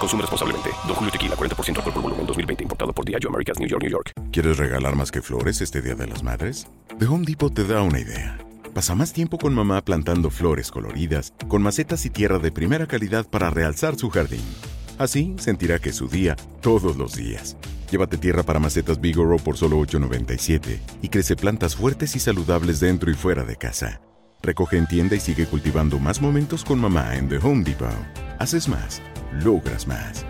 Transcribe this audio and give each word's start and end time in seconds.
Consume 0.00 0.22
responsablemente. 0.22 0.70
Don 0.86 0.96
Julio 0.96 1.12
Tequila, 1.12 1.36
40% 1.36 1.76
alcohol 1.76 1.92
por 1.92 2.02
volumen, 2.02 2.26
2020. 2.26 2.62
Importado 2.64 2.92
por 2.92 3.04
Diageo 3.04 3.28
Americas, 3.28 3.58
New 3.58 3.68
York, 3.68 3.82
New 3.82 3.90
York. 3.92 4.12
¿Quieres 4.32 4.56
regalar 4.56 4.96
más 4.96 5.12
que 5.12 5.20
flores 5.20 5.60
este 5.60 5.82
Día 5.82 5.94
de 5.94 6.06
las 6.06 6.22
Madres? 6.22 6.66
The 6.98 7.06
Home 7.06 7.26
Depot 7.26 7.52
te 7.52 7.64
da 7.64 7.82
una 7.82 8.00
idea. 8.00 8.38
Pasa 8.74 8.94
más 8.94 9.12
tiempo 9.12 9.36
con 9.36 9.52
mamá 9.52 9.84
plantando 9.84 10.30
flores 10.30 10.70
coloridas, 10.70 11.34
con 11.48 11.60
macetas 11.60 12.06
y 12.06 12.10
tierra 12.10 12.38
de 12.38 12.50
primera 12.52 12.86
calidad 12.86 13.28
para 13.28 13.50
realzar 13.50 13.96
su 13.96 14.10
jardín. 14.10 14.44
Así 14.96 15.34
sentirá 15.38 15.78
que 15.78 15.90
es 15.90 15.96
su 15.96 16.08
día 16.08 16.36
todos 16.60 16.96
los 16.96 17.14
días. 17.14 17.56
Llévate 17.90 18.16
tierra 18.16 18.44
para 18.44 18.60
macetas 18.60 19.00
Bigoro 19.00 19.36
por 19.38 19.56
solo 19.56 19.78
$8.97 19.80 20.78
y 21.02 21.08
crece 21.08 21.34
plantas 21.34 21.74
fuertes 21.74 22.14
y 22.14 22.20
saludables 22.20 22.80
dentro 22.80 23.10
y 23.10 23.14
fuera 23.14 23.44
de 23.44 23.56
casa. 23.56 24.00
Recoge 24.42 24.78
en 24.78 24.86
tienda 24.86 25.16
y 25.16 25.20
sigue 25.20 25.46
cultivando 25.46 25.98
más 25.98 26.22
momentos 26.22 26.64
con 26.64 26.78
mamá 26.78 27.16
en 27.16 27.28
The 27.28 27.38
Home 27.38 27.64
Depot. 27.64 27.88
Haces 28.38 28.68
más, 28.68 29.02
logras 29.32 29.86
más. 29.86 30.24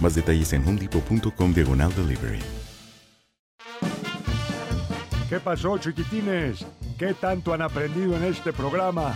Más 0.00 0.14
detalles 0.14 0.52
en 0.52 0.66
homedepot.com 0.66 1.52
diagonal 1.52 1.94
delivery. 1.94 2.40
¿Qué 5.28 5.40
pasó, 5.40 5.76
chiquitines? 5.78 6.64
¿Qué 6.98 7.12
tanto 7.12 7.52
han 7.52 7.60
aprendido 7.60 8.16
en 8.16 8.24
este 8.24 8.52
programa? 8.52 9.14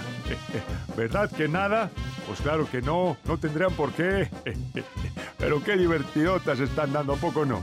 ¿Verdad 0.97 1.31
que 1.31 1.47
nada? 1.47 1.91
Pues 2.27 2.41
claro 2.41 2.69
que 2.69 2.83
no, 2.83 3.17
no 3.25 3.39
tendrían 3.39 3.73
por 3.75 3.93
qué. 3.93 4.29
Pero 5.39 5.63
qué 5.63 5.77
divertidotas 5.77 6.59
están 6.59 6.93
dando, 6.93 7.15
¿a 7.15 7.17
poco 7.17 7.47
no? 7.47 7.61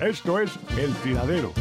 Esto 0.00 0.38
es 0.38 0.52
El 0.76 0.92
Tiradero. 0.94 1.52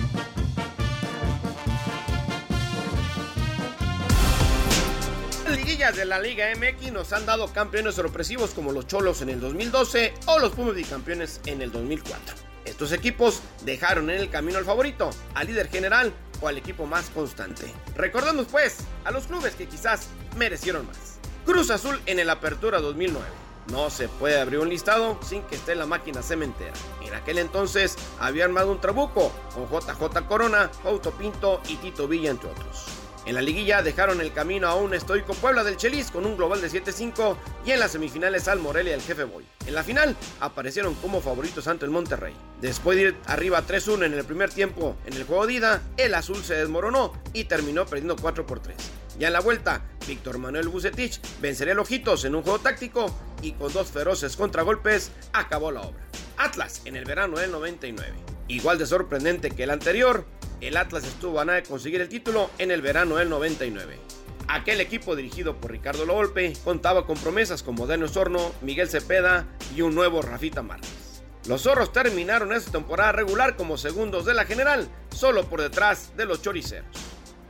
De 5.77 6.05
la 6.05 6.19
Liga 6.19 6.47
MX 6.55 6.91
nos 6.91 7.13
han 7.13 7.27
dado 7.27 7.53
campeones 7.53 7.93
sorpresivos 7.93 8.49
como 8.49 8.71
los 8.71 8.88
Cholos 8.88 9.21
en 9.21 9.29
el 9.29 9.39
2012 9.39 10.11
o 10.25 10.39
los 10.39 10.51
Pumas 10.53 10.73
bicampeones 10.73 11.39
en 11.45 11.61
el 11.61 11.71
2004. 11.71 12.35
Estos 12.65 12.91
equipos 12.91 13.41
dejaron 13.63 14.09
en 14.09 14.19
el 14.19 14.31
camino 14.31 14.57
al 14.57 14.66
favorito, 14.66 15.11
al 15.35 15.45
líder 15.45 15.69
general 15.69 16.11
o 16.41 16.47
al 16.47 16.57
equipo 16.57 16.87
más 16.87 17.11
constante. 17.11 17.71
Recordemos 17.95 18.47
pues 18.51 18.77
a 19.05 19.11
los 19.11 19.27
clubes 19.27 19.53
que 19.53 19.67
quizás 19.67 20.07
merecieron 20.35 20.87
más. 20.87 21.19
Cruz 21.45 21.69
Azul 21.69 22.01
en 22.07 22.17
el 22.17 22.31
Apertura 22.31 22.79
2009. 22.79 23.27
No 23.71 23.91
se 23.91 24.09
puede 24.09 24.41
abrir 24.41 24.59
un 24.59 24.69
listado 24.69 25.19
sin 25.23 25.43
que 25.43 25.55
esté 25.55 25.75
la 25.75 25.85
máquina 25.85 26.23
cementera. 26.23 26.73
En 27.05 27.13
aquel 27.13 27.37
entonces 27.37 27.95
había 28.19 28.45
armado 28.45 28.71
un 28.71 28.81
trabuco 28.81 29.31
con 29.53 29.69
JJ 29.69 30.25
Corona, 30.27 30.71
Auto 30.83 31.11
Pinto 31.11 31.61
y 31.69 31.75
Tito 31.75 32.07
Villa 32.07 32.31
entre 32.31 32.49
otros. 32.49 32.97
En 33.27 33.35
la 33.35 33.41
liguilla 33.41 33.81
dejaron 33.81 34.21
el 34.21 34.31
camino 34.31 34.67
a 34.67 34.75
un 34.75 34.93
estoico 34.93 35.33
Puebla 35.33 35.65
del 35.65 35.75
Chelis 35.75 36.11
con 36.11 36.25
un 36.25 36.38
global 36.38 36.61
de 36.61 36.71
7-5 36.71 37.35
y 37.65 37.71
en 37.71 37.81
las 37.81 37.91
semifinales 37.91 38.47
al 38.47 38.59
Morelia 38.59 38.95
al 38.95 39.01
Jefe 39.01 39.25
Boy. 39.25 39.43
En 39.65 39.75
la 39.75 39.83
final 39.83 40.15
aparecieron 40.39 40.95
como 40.95 41.19
favoritos 41.19 41.67
ante 41.67 41.83
el 41.83 41.91
Monterrey. 41.91 42.33
Después 42.61 42.95
de 42.95 43.03
ir 43.03 43.17
arriba 43.25 43.61
3-1 43.67 44.05
en 44.05 44.13
el 44.13 44.23
primer 44.23 44.49
tiempo 44.49 44.95
en 45.05 45.13
el 45.13 45.25
juego 45.25 45.45
de 45.45 45.55
ida, 45.55 45.81
el 45.97 46.16
azul 46.16 46.41
se 46.41 46.53
desmoronó 46.53 47.11
y 47.33 47.43
terminó 47.43 47.85
perdiendo 47.85 48.16
4 48.16 48.45
por 48.45 48.61
3. 48.61 48.77
Ya 49.19 49.27
en 49.27 49.33
la 49.33 49.41
vuelta, 49.41 49.81
Víctor 50.07 50.37
Manuel 50.37 50.69
Bucetich 50.69 51.19
vencería 51.41 51.73
a 51.73 51.81
Ojitos 51.81 52.23
en 52.23 52.33
un 52.33 52.43
juego 52.43 52.59
táctico 52.59 53.13
y 53.41 53.51
con 53.51 53.73
dos 53.73 53.91
feroces 53.91 54.37
contragolpes 54.37 55.11
acabó 55.33 55.73
la 55.73 55.81
obra. 55.81 56.07
Atlas 56.37 56.81
en 56.85 56.95
el 56.95 57.03
verano 57.03 57.39
del 57.39 57.51
99. 57.51 58.09
Igual 58.47 58.77
de 58.77 58.85
sorprendente 58.85 59.51
que 59.51 59.63
el 59.63 59.71
anterior, 59.71 60.25
el 60.62 60.78
Atlas 60.78 61.06
estuvo 61.06 61.40
a 61.40 61.45
nada 61.45 61.62
de 61.62 61.68
conseguir 61.68 62.01
el 62.01 62.09
título 62.09 62.50
en 62.57 62.72
el 62.72 62.81
verano 62.81 63.18
del 63.18 63.29
99. 63.29 64.00
Aquel 64.47 64.79
equipo 64.79 65.16
dirigido 65.16 65.57
por 65.57 65.72
Ricardo 65.72 66.06
Lolpe 66.06 66.53
contaba 66.63 67.06
con 67.06 67.18
promesas 67.18 67.63
como 67.63 67.85
Daniel 67.85 68.09
Sorno, 68.09 68.53
Miguel 68.62 68.90
Cepeda 68.90 69.46
y 69.75 69.81
un 69.81 69.94
nuevo 69.94 70.22
Rafita 70.22 70.63
Márquez. 70.63 71.22
Los 71.47 71.63
zorros 71.63 71.91
terminaron 71.91 72.53
esta 72.53 72.72
temporada 72.72 73.12
regular 73.12 73.56
como 73.56 73.78
segundos 73.78 74.25
de 74.25 74.34
la 74.34 74.46
general, 74.46 74.90
solo 75.13 75.50
por 75.50 75.62
detrás 75.62 76.16
de 76.16 76.25
los 76.25 76.41
choriceros. 76.41 76.88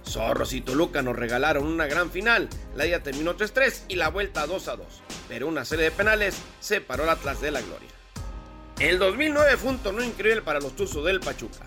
Zorros 0.03 0.53
y 0.53 0.61
Toluca 0.61 1.01
nos 1.01 1.15
regalaron 1.15 1.65
una 1.65 1.85
gran 1.85 2.11
final, 2.11 2.49
la 2.75 2.85
ida 2.85 3.03
terminó 3.03 3.35
3-3 3.35 3.83
y 3.89 3.95
la 3.95 4.09
vuelta 4.09 4.45
2-2, 4.45 4.79
pero 5.27 5.47
una 5.47 5.65
serie 5.65 5.85
de 5.85 5.91
penales 5.91 6.37
separó 6.59 7.03
al 7.03 7.09
Atlas 7.09 7.41
de 7.41 7.51
la 7.51 7.61
gloria. 7.61 7.89
El 8.79 8.99
2009 8.99 9.57
fue 9.57 9.71
un 9.71 9.79
torneo 9.79 10.05
increíble 10.05 10.41
para 10.43 10.59
los 10.59 10.75
Tuzos 10.75 11.03
del 11.03 11.19
Pachuca. 11.19 11.65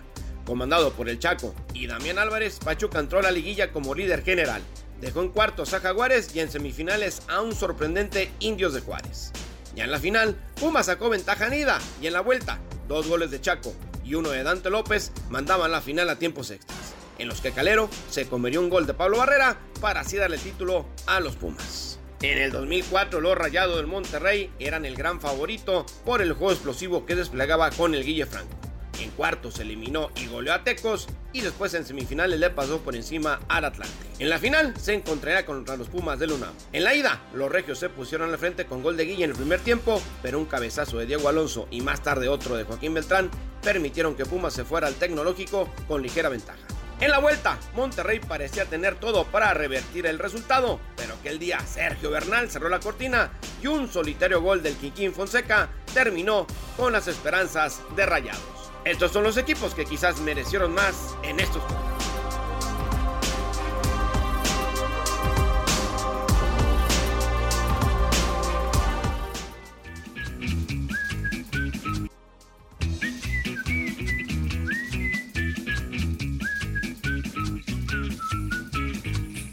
Comandado 0.50 0.92
por 0.94 1.08
el 1.08 1.20
Chaco 1.20 1.54
y 1.74 1.86
Damián 1.86 2.18
Álvarez, 2.18 2.58
Pachuca 2.58 2.98
entró 2.98 3.20
a 3.20 3.22
la 3.22 3.30
liguilla 3.30 3.70
como 3.70 3.94
líder 3.94 4.24
general. 4.24 4.60
Dejó 5.00 5.20
en 5.20 5.28
cuartos 5.28 5.74
a 5.74 5.78
Jaguares 5.78 6.34
y 6.34 6.40
en 6.40 6.50
semifinales 6.50 7.22
a 7.28 7.40
un 7.40 7.54
sorprendente 7.54 8.32
Indios 8.40 8.74
de 8.74 8.80
Juárez. 8.80 9.30
Ya 9.76 9.84
en 9.84 9.92
la 9.92 10.00
final, 10.00 10.34
Puma 10.58 10.82
sacó 10.82 11.08
ventaja 11.08 11.46
en 11.46 11.54
ida 11.54 11.78
y 12.02 12.08
en 12.08 12.14
la 12.14 12.20
vuelta, 12.20 12.58
dos 12.88 13.06
goles 13.06 13.30
de 13.30 13.40
Chaco 13.40 13.72
y 14.04 14.16
uno 14.16 14.30
de 14.30 14.42
Dante 14.42 14.70
López 14.70 15.12
mandaban 15.28 15.70
la 15.70 15.80
final 15.82 16.10
a 16.10 16.18
tiempos 16.18 16.50
extras, 16.50 16.94
en 17.18 17.28
los 17.28 17.40
que 17.40 17.52
Calero 17.52 17.88
se 18.10 18.26
comería 18.26 18.58
un 18.58 18.70
gol 18.70 18.88
de 18.88 18.94
Pablo 18.94 19.18
Barrera 19.18 19.56
para 19.80 20.00
así 20.00 20.16
darle 20.16 20.38
título 20.38 20.84
a 21.06 21.20
los 21.20 21.36
Pumas. 21.36 22.00
En 22.22 22.38
el 22.38 22.50
2004 22.50 23.20
los 23.20 23.38
Rayados 23.38 23.76
del 23.76 23.86
Monterrey 23.86 24.50
eran 24.58 24.84
el 24.84 24.96
gran 24.96 25.20
favorito 25.20 25.86
por 26.04 26.20
el 26.20 26.32
juego 26.32 26.50
explosivo 26.50 27.06
que 27.06 27.14
desplegaba 27.14 27.70
con 27.70 27.94
el 27.94 28.02
Guille 28.02 28.26
Franco. 28.26 28.69
En 29.00 29.10
cuartos 29.10 29.54
se 29.54 29.62
eliminó 29.62 30.10
y 30.16 30.26
goleó 30.26 30.52
a 30.52 30.62
Tecos 30.62 31.08
y 31.32 31.40
después 31.40 31.72
en 31.72 31.86
semifinales 31.86 32.38
le 32.38 32.50
pasó 32.50 32.80
por 32.80 32.94
encima 32.94 33.40
al 33.48 33.64
Atlante. 33.64 33.94
En 34.18 34.28
la 34.28 34.38
final 34.38 34.74
se 34.78 34.92
encontraría 34.92 35.46
contra 35.46 35.76
los 35.76 35.88
Pumas 35.88 36.18
del 36.18 36.32
UNAM. 36.32 36.52
En 36.72 36.84
la 36.84 36.94
ida, 36.94 37.22
los 37.32 37.50
regios 37.50 37.78
se 37.78 37.88
pusieron 37.88 38.30
al 38.30 38.38
frente 38.38 38.66
con 38.66 38.82
gol 38.82 38.98
de 38.98 39.06
Guille 39.06 39.24
en 39.24 39.30
el 39.30 39.36
primer 39.36 39.60
tiempo, 39.60 40.02
pero 40.22 40.38
un 40.38 40.44
cabezazo 40.44 40.98
de 40.98 41.06
Diego 41.06 41.28
Alonso 41.28 41.66
y 41.70 41.80
más 41.80 42.02
tarde 42.02 42.28
otro 42.28 42.56
de 42.56 42.64
Joaquín 42.64 42.92
Beltrán 42.92 43.30
permitieron 43.62 44.14
que 44.14 44.26
Pumas 44.26 44.52
se 44.52 44.64
fuera 44.64 44.86
al 44.86 44.94
tecnológico 44.94 45.72
con 45.88 46.02
ligera 46.02 46.28
ventaja. 46.28 46.58
En 47.00 47.10
la 47.10 47.18
vuelta, 47.18 47.58
Monterrey 47.74 48.20
parecía 48.20 48.66
tener 48.66 48.96
todo 48.96 49.24
para 49.24 49.54
revertir 49.54 50.04
el 50.04 50.18
resultado, 50.18 50.78
pero 50.96 51.14
aquel 51.14 51.38
día 51.38 51.58
Sergio 51.60 52.10
Bernal 52.10 52.50
cerró 52.50 52.68
la 52.68 52.80
cortina 52.80 53.30
y 53.62 53.68
un 53.68 53.90
solitario 53.90 54.42
gol 54.42 54.62
del 54.62 54.76
Quiquín 54.76 55.14
Fonseca 55.14 55.70
terminó 55.94 56.46
con 56.76 56.92
las 56.92 57.08
esperanzas 57.08 57.80
de 57.96 58.04
Rayados. 58.04 58.59
Estos 58.84 59.12
son 59.12 59.24
los 59.24 59.36
equipos 59.36 59.74
que 59.74 59.84
quizás 59.84 60.20
merecieron 60.20 60.74
más 60.74 61.14
en 61.22 61.38
estos 61.38 61.62
juegos. 61.62 61.90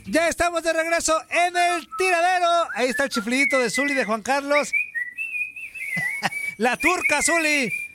Ya 0.05 0.29
estamos 0.29 0.63
de 0.63 0.71
regreso 0.71 1.21
en 1.29 1.57
el 1.57 1.87
tiradero. 1.97 2.47
Ahí 2.75 2.87
está 2.87 3.03
el 3.03 3.09
chiflidito 3.09 3.59
de 3.59 3.69
Zuli 3.69 3.93
de 3.93 4.05
Juan 4.05 4.21
Carlos. 4.21 4.71
La 6.57 6.77
turca 6.77 7.21
Zuli. 7.21 7.86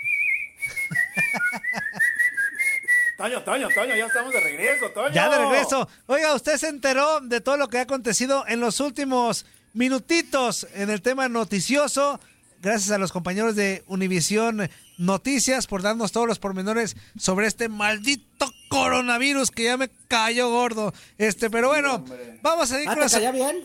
Toño, 3.22 3.40
Toño, 3.44 3.68
Toño, 3.72 3.94
ya 3.94 4.06
estamos 4.06 4.32
de 4.32 4.40
regreso, 4.40 4.90
Toño. 4.90 5.14
Ya 5.14 5.28
de 5.28 5.38
regreso. 5.38 5.88
Oiga, 6.06 6.34
usted 6.34 6.56
se 6.56 6.66
enteró 6.66 7.20
de 7.20 7.40
todo 7.40 7.56
lo 7.56 7.68
que 7.68 7.78
ha 7.78 7.82
acontecido 7.82 8.44
en 8.48 8.58
los 8.58 8.80
últimos 8.80 9.46
minutitos 9.74 10.66
en 10.74 10.90
el 10.90 11.02
tema 11.02 11.28
noticioso. 11.28 12.18
Gracias 12.60 12.90
a 12.90 12.98
los 12.98 13.12
compañeros 13.12 13.54
de 13.54 13.84
Univisión 13.86 14.68
Noticias 14.98 15.68
por 15.68 15.82
darnos 15.82 16.10
todos 16.10 16.26
los 16.26 16.40
pormenores 16.40 16.96
sobre 17.16 17.46
este 17.46 17.68
maldito 17.68 18.52
coronavirus 18.68 19.52
que 19.52 19.64
ya 19.64 19.76
me 19.76 19.88
cayó 20.08 20.50
gordo. 20.50 20.92
Este, 21.16 21.48
pero 21.48 21.68
bueno, 21.68 22.04
vamos 22.42 22.72
a 22.72 22.82
ir 22.82 22.88
¿Ah, 22.88 22.96
con 22.96 23.08
caía 23.08 23.30
bien? 23.30 23.64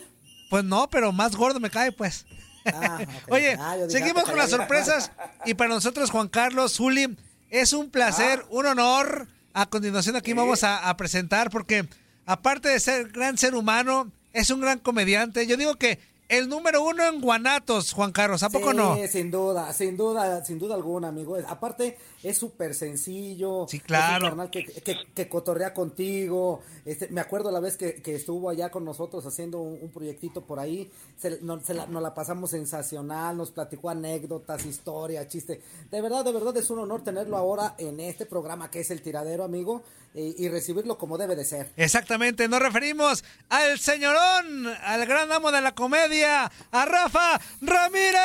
Pues 0.50 0.62
no, 0.62 0.88
pero 0.88 1.10
más 1.10 1.34
gordo 1.34 1.58
me 1.58 1.68
cae, 1.70 1.90
pues. 1.90 2.26
Ah. 2.64 3.00
Oye, 3.28 3.56
Ah, 3.58 3.74
seguimos 3.88 4.22
con 4.22 4.36
las 4.36 4.50
sorpresas 4.50 5.10
y 5.44 5.54
para 5.54 5.70
nosotros, 5.74 6.12
Juan 6.12 6.28
Carlos, 6.28 6.74
Zuli, 6.76 7.16
es 7.50 7.72
un 7.72 7.90
placer, 7.90 8.44
un 8.50 8.64
honor. 8.66 9.26
A 9.54 9.66
continuación 9.66 10.16
aquí 10.16 10.32
vamos 10.32 10.62
a, 10.64 10.88
a 10.88 10.96
presentar 10.96 11.50
porque 11.50 11.88
aparte 12.26 12.68
de 12.68 12.80
ser 12.80 13.08
gran 13.08 13.38
ser 13.38 13.54
humano, 13.54 14.10
es 14.32 14.50
un 14.50 14.60
gran 14.60 14.78
comediante. 14.78 15.46
Yo 15.46 15.56
digo 15.56 15.76
que 15.76 15.98
el 16.28 16.48
número 16.48 16.82
uno 16.82 17.06
en 17.06 17.20
Guanatos, 17.20 17.92
Juan 17.92 18.12
Carlos, 18.12 18.42
¿a 18.42 18.50
poco 18.50 18.70
sí, 18.72 18.76
no? 18.76 18.96
sin 19.10 19.30
duda, 19.30 19.72
sin 19.72 19.96
duda, 19.96 20.44
sin 20.44 20.58
duda 20.58 20.74
alguna, 20.74 21.08
amigo. 21.08 21.36
Aparte, 21.48 21.96
es 22.22 22.36
súper 22.36 22.74
sencillo. 22.74 23.66
Sí, 23.68 23.80
claro. 23.80 24.28
Es 24.28 24.32
un 24.34 24.48
que, 24.48 24.64
que, 24.66 24.96
que 25.14 25.28
cotorrea 25.28 25.72
contigo. 25.72 26.60
Este, 26.84 27.08
me 27.08 27.20
acuerdo 27.20 27.50
la 27.50 27.60
vez 27.60 27.76
que, 27.76 27.94
que 28.02 28.14
estuvo 28.14 28.50
allá 28.50 28.70
con 28.70 28.84
nosotros 28.84 29.24
haciendo 29.24 29.58
un, 29.60 29.78
un 29.80 29.90
proyectito 29.90 30.42
por 30.42 30.58
ahí. 30.60 30.90
Se, 31.18 31.38
no- 31.40 31.60
se 31.64 31.74
la, 31.74 31.86
nos 31.86 32.02
la 32.02 32.14
pasamos 32.14 32.50
sensacional, 32.50 33.36
nos 33.36 33.50
platicó 33.50 33.88
anécdotas, 33.90 34.66
historias, 34.66 35.28
chiste. 35.28 35.62
De 35.90 36.00
verdad, 36.00 36.24
de 36.24 36.32
verdad 36.32 36.56
es 36.56 36.68
un 36.70 36.80
honor 36.80 37.02
tenerlo 37.02 37.36
ahora 37.36 37.74
en 37.78 38.00
este 38.00 38.26
programa 38.26 38.70
que 38.70 38.80
es 38.80 38.90
El 38.90 39.00
Tiradero, 39.02 39.44
amigo, 39.44 39.82
y, 40.14 40.44
y 40.44 40.48
recibirlo 40.48 40.98
como 40.98 41.16
debe 41.18 41.36
de 41.36 41.44
ser. 41.44 41.70
Exactamente, 41.76 42.48
nos 42.48 42.60
referimos 42.60 43.22
al 43.48 43.78
señorón, 43.78 44.66
al 44.82 45.06
gran 45.06 45.30
amo 45.32 45.52
de 45.52 45.60
la 45.60 45.74
comedia, 45.74 46.17
a 46.24 46.84
Rafa 46.84 47.40
Ramírez. 47.60 48.18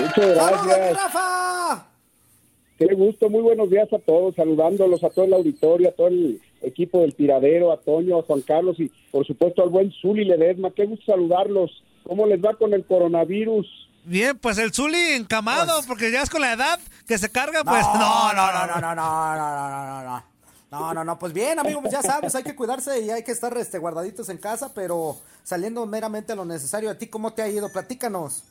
Muchas 0.00 0.34
gracias. 0.34 0.96
Rafa! 0.96 1.86
Qué 2.78 2.94
gusto, 2.94 3.30
muy 3.30 3.42
buenos 3.42 3.70
días 3.70 3.92
a 3.92 3.98
todos, 3.98 4.34
saludándolos 4.34 5.04
a 5.04 5.10
todo 5.10 5.24
el 5.26 5.34
auditorio, 5.34 5.90
a 5.90 5.92
todo 5.92 6.08
el 6.08 6.40
equipo 6.62 7.02
del 7.02 7.14
tiradero, 7.14 7.70
a 7.70 7.76
Toño, 7.76 8.18
a 8.18 8.22
Juan 8.22 8.40
Carlos 8.40 8.80
y 8.80 8.90
por 9.10 9.26
supuesto 9.26 9.62
al 9.62 9.68
buen 9.68 9.92
Zuli 9.92 10.24
Ledesma. 10.24 10.72
Qué 10.74 10.86
gusto 10.86 11.12
saludarlos. 11.12 11.70
¿Cómo 12.02 12.26
les 12.26 12.40
va 12.40 12.54
con 12.54 12.74
el 12.74 12.84
coronavirus? 12.84 13.66
Bien, 14.04 14.36
pues 14.36 14.58
el 14.58 14.72
Zuli 14.72 14.98
encamado, 15.12 15.80
porque 15.86 16.10
ya 16.10 16.22
es 16.22 16.30
con 16.30 16.40
la 16.40 16.54
edad 16.54 16.80
que 17.06 17.18
se 17.18 17.30
carga, 17.30 17.62
pues 17.62 17.84
no, 17.94 18.32
no, 18.32 18.52
no, 18.52 18.66
no, 18.66 18.80
no, 18.80 18.80
no, 18.80 18.94
no. 18.94 19.36
no. 19.36 20.02
no, 20.02 20.02
no 20.02 20.31
no, 20.72 21.04
no, 21.04 21.18
pues 21.18 21.32
bien, 21.32 21.58
amigo, 21.58 21.80
pues 21.80 21.92
ya 21.92 22.02
sabes, 22.02 22.34
hay 22.34 22.42
que 22.42 22.56
cuidarse 22.56 23.02
y 23.02 23.10
hay 23.10 23.22
que 23.22 23.32
estar 23.32 23.56
este, 23.58 23.78
guardaditos 23.78 24.28
en 24.30 24.38
casa, 24.38 24.72
pero 24.74 25.16
saliendo 25.42 25.84
meramente 25.86 26.32
a 26.32 26.36
lo 26.36 26.44
necesario. 26.44 26.90
¿A 26.90 26.96
ti 26.96 27.08
cómo 27.08 27.32
te 27.32 27.42
ha 27.42 27.48
ido? 27.48 27.70
Platícanos. 27.70 28.44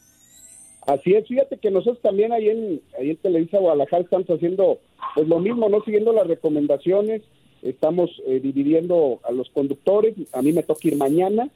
Así 0.86 1.14
es, 1.14 1.28
fíjate 1.28 1.58
que 1.58 1.72
nosotros 1.72 2.02
también 2.02 2.32
ahí 2.32 2.50
en, 2.50 2.82
ahí 3.00 3.12
en 3.12 3.18
Televisa 3.18 3.60
Guadalajara 3.60 4.04
estamos 4.04 4.28
haciendo 4.28 4.80
pues 5.16 5.28
lo 5.28 5.40
mismo, 5.40 5.70
no 5.70 5.82
siguiendo 5.84 6.12
las 6.12 6.28
recomendaciones, 6.28 7.22
estamos 7.62 8.10
eh, 8.26 8.40
dividiendo 8.40 9.20
a 9.24 9.32
los 9.32 9.50
conductores, 9.52 10.16
a 10.34 10.42
mí 10.42 10.54
me 10.54 10.64
toca 10.64 10.88
ir 10.88 10.96
mañana 10.96 11.50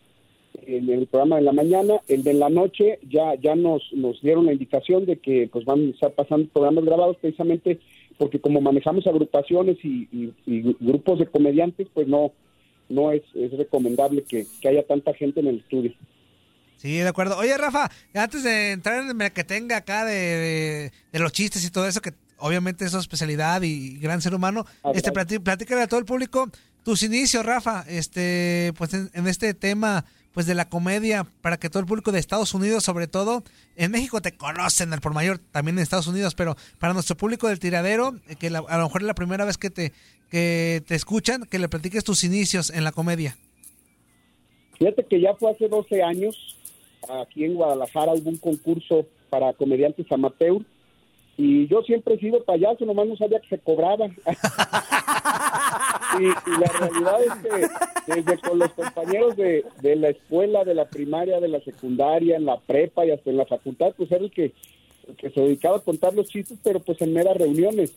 en 0.65 0.89
el 0.89 1.07
programa 1.07 1.37
de 1.37 1.41
la 1.41 1.53
mañana, 1.53 2.01
el 2.07 2.23
de 2.23 2.33
la 2.33 2.49
noche 2.49 2.99
ya 3.09 3.35
ya 3.35 3.55
nos 3.55 3.81
nos 3.93 4.21
dieron 4.21 4.45
la 4.45 4.53
indicación 4.53 5.05
de 5.05 5.17
que 5.17 5.49
pues 5.51 5.65
van 5.65 5.87
a 5.87 5.89
estar 5.89 6.11
pasando 6.11 6.47
programas 6.51 6.85
grabados 6.85 7.17
precisamente 7.17 7.79
porque 8.17 8.39
como 8.39 8.61
manejamos 8.61 9.05
agrupaciones 9.07 9.77
y, 9.83 10.07
y- 10.11 10.33
y 10.45 10.75
grupos 10.79 11.19
de 11.19 11.27
comediantes, 11.27 11.87
pues 11.93 12.07
no 12.07 12.31
no 12.87 13.11
es, 13.11 13.23
es 13.33 13.51
recomendable 13.57 14.23
que, 14.23 14.45
que 14.61 14.67
haya 14.69 14.85
tanta 14.85 15.11
gente 15.15 15.39
en 15.39 15.47
el 15.47 15.57
estudio. 15.59 15.91
Sí, 16.77 16.97
de 16.97 17.07
acuerdo. 17.07 17.35
Oye, 17.37 17.57
Rafa, 17.57 17.89
antes 18.13 18.43
de 18.43 18.73
entrar 18.73 19.01
en 19.09 19.19
el 19.19 19.31
que 19.31 19.43
tenga 19.43 19.77
acá 19.77 20.05
de, 20.05 20.13
de- 20.13 20.91
de 21.11 21.19
los 21.19 21.31
chistes 21.31 21.65
y 21.65 21.71
todo 21.71 21.87
eso, 21.87 21.99
que 22.01 22.13
obviamente 22.37 22.85
es 22.85 22.91
su 22.91 22.99
especialidad 22.99 23.63
y 23.63 23.97
gran 23.97 24.21
ser 24.21 24.35
humano, 24.35 24.65
este 24.93 25.11
platí- 25.11 25.41
platícale 25.41 25.81
a 25.81 25.87
todo 25.87 25.99
el 25.99 26.05
público 26.05 26.49
tus 26.83 27.01
inicios, 27.01 27.43
Rafa, 27.43 27.83
este, 27.87 28.71
pues 28.77 28.93
en, 28.93 29.09
en 29.15 29.25
este 29.27 29.55
tema 29.55 30.05
pues 30.35 30.45
de 30.45 30.53
la 30.53 30.67
comedia, 30.69 31.25
para 31.41 31.57
que 31.57 31.69
todo 31.69 31.79
el 31.79 31.85
público 31.87 32.11
de 32.11 32.19
Estados 32.19 32.53
Unidos, 32.53 32.83
sobre 32.83 33.07
todo, 33.07 33.41
en 33.77 33.89
México 33.89 34.21
te 34.21 34.33
conocen 34.33 34.91
al 34.93 34.99
por 35.01 35.13
mayor, 35.13 35.39
también 35.51 35.77
en 35.77 35.81
Estados 35.83 36.07
Unidos, 36.07 36.35
pero 36.35 36.55
para 36.77 36.93
nuestro 36.93 37.15
público 37.17 37.47
del 37.47 37.57
tiradero, 37.59 38.13
eh, 38.27 38.35
que 38.35 38.49
la- 38.49 38.59
a 38.59 38.77
lo 38.77 38.83
mejor 38.83 39.01
es 39.01 39.07
la 39.07 39.15
primera 39.15 39.45
vez 39.45 39.57
que 39.57 39.69
te, 39.69 39.93
que 40.29 40.83
te 40.85 40.93
escuchan, 40.93 41.45
que 41.45 41.57
le 41.57 41.69
platiques 41.69 42.03
tus 42.03 42.23
inicios 42.25 42.69
en 42.69 42.83
la 42.83 42.91
comedia. 42.91 43.37
Fíjate 44.77 45.05
que 45.09 45.21
ya 45.21 45.33
fue 45.35 45.51
hace 45.51 45.69
12 45.69 46.03
años, 46.03 46.35
aquí 47.23 47.45
en 47.45 47.53
Guadalajara 47.55 48.11
hubo 48.13 48.29
un 48.29 48.37
concurso 48.37 49.07
para 49.29 49.53
comediantes 49.53 50.05
amateur 50.11 50.61
y 51.37 51.67
yo 51.67 51.81
siempre 51.83 52.15
he 52.15 52.19
sido 52.19 52.43
payaso, 52.43 52.85
nomás 52.85 53.07
no 53.07 53.15
sabía 53.15 53.39
que 53.39 53.47
se 53.55 53.59
cobraba. 53.59 54.07
y, 56.19 56.25
la 56.59 56.67
realidad 56.79 57.23
es 57.23 57.33
que 58.05 58.15
desde 58.15 58.37
con 58.39 58.59
los 58.59 58.71
compañeros 58.73 59.35
de, 59.35 59.65
de 59.81 59.95
la 59.95 60.09
escuela, 60.09 60.63
de 60.63 60.75
la 60.75 60.85
primaria, 60.85 61.39
de 61.39 61.47
la 61.47 61.61
secundaria, 61.61 62.35
en 62.35 62.45
la 62.45 62.59
prepa 62.59 63.05
y 63.05 63.11
hasta 63.11 63.29
en 63.29 63.37
la 63.37 63.45
facultad, 63.45 63.93
pues 63.97 64.11
era 64.11 64.23
el 64.23 64.31
que, 64.31 64.53
que 65.17 65.29
se 65.29 65.41
dedicaba 65.41 65.77
a 65.77 65.81
contar 65.81 66.13
los 66.13 66.27
chistes, 66.27 66.57
pero 66.63 66.79
pues 66.79 67.01
en 67.01 67.13
meras 67.13 67.37
reuniones. 67.37 67.93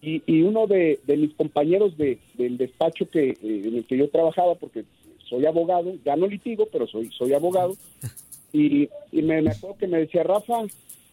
Y, 0.00 0.22
y 0.26 0.42
uno 0.42 0.66
de, 0.66 1.00
de 1.06 1.16
mis 1.16 1.34
compañeros 1.34 1.96
de, 1.96 2.18
del 2.34 2.56
despacho 2.56 3.08
que 3.10 3.30
eh, 3.30 3.36
en 3.42 3.76
el 3.76 3.84
que 3.84 3.96
yo 3.96 4.08
trabajaba, 4.08 4.54
porque 4.54 4.84
soy 5.28 5.46
abogado, 5.46 5.94
ya 6.04 6.16
no 6.16 6.26
litigo, 6.26 6.66
pero 6.72 6.86
soy, 6.86 7.10
soy 7.10 7.34
abogado, 7.34 7.74
y, 8.52 8.88
y 9.12 9.22
me, 9.22 9.38
acuerdo 9.38 9.76
que 9.78 9.86
me 9.86 9.98
decía, 9.98 10.22
Rafa, 10.22 10.64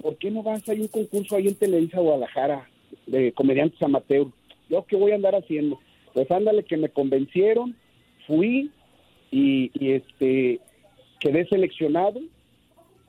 ¿por 0.02 0.18
qué 0.18 0.32
no 0.32 0.44
vas 0.44 0.68
a 0.68 0.74
un 0.74 0.88
concurso 0.88 1.36
ahí 1.36 1.48
en 1.48 1.56
Televisa 1.56 2.00
Guadalajara 2.00 2.70
de 3.08 3.32
comediantes 3.34 3.82
amateur? 3.82 4.28
¿Yo 4.70 4.86
qué 4.86 4.96
voy 4.96 5.12
a 5.12 5.16
andar 5.16 5.36
haciendo? 5.36 5.80
Pues 6.16 6.32
ándale, 6.32 6.64
que 6.64 6.78
me 6.78 6.88
convencieron, 6.88 7.76
fui 8.26 8.72
y, 9.32 9.70
y 9.74 9.92
este 9.92 10.62
quedé 11.20 11.46
seleccionado. 11.48 12.22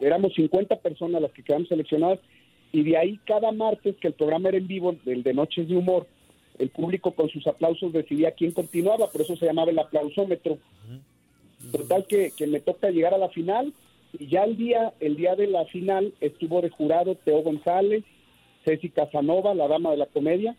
Éramos 0.01 0.35
50 0.35 0.75
personas 0.81 1.23
las 1.23 1.31
que 1.31 1.45
quedamos 1.45 1.69
seleccionadas 1.69 2.19
y 2.73 2.83
de 2.83 2.97
ahí 2.97 3.21
cada 3.25 3.53
martes 3.53 3.95
que 4.01 4.09
el 4.09 4.15
programa 4.15 4.49
era 4.49 4.59
en 4.59 4.67
vivo, 4.67 4.97
el 5.07 5.23
de 5.23 5.35
Noches 5.35 5.69
de 5.69 5.77
Humor, 5.77 6.09
el 6.59 6.69
público 6.71 7.13
con 7.13 7.29
sus 7.29 7.47
aplausos 7.47 7.93
decidía 7.93 8.33
quién 8.33 8.51
continuaba, 8.51 9.09
por 9.09 9.21
eso 9.21 9.37
se 9.37 9.47
llamaba 9.47 9.71
el 9.71 9.79
aplausómetro. 9.79 10.59
Total 11.71 12.05
que, 12.09 12.33
que 12.37 12.49
me 12.49 12.59
toca 12.59 12.91
llegar 12.91 13.15
a 13.15 13.19
la 13.19 13.29
final 13.29 13.73
y 14.19 14.27
ya 14.27 14.43
el 14.43 14.57
día, 14.57 14.95
el 14.99 15.15
día 15.15 15.37
de 15.37 15.47
la 15.47 15.65
final 15.67 16.13
estuvo 16.21 16.61
de 16.61 16.71
jurado 16.71 17.15
Teo 17.15 17.43
González, 17.43 18.03
Ceci 18.65 18.91
Casanova, 18.91 19.55
la 19.55 19.69
dama 19.69 19.93
de 19.93 19.97
la 19.97 20.07
comedia, 20.07 20.57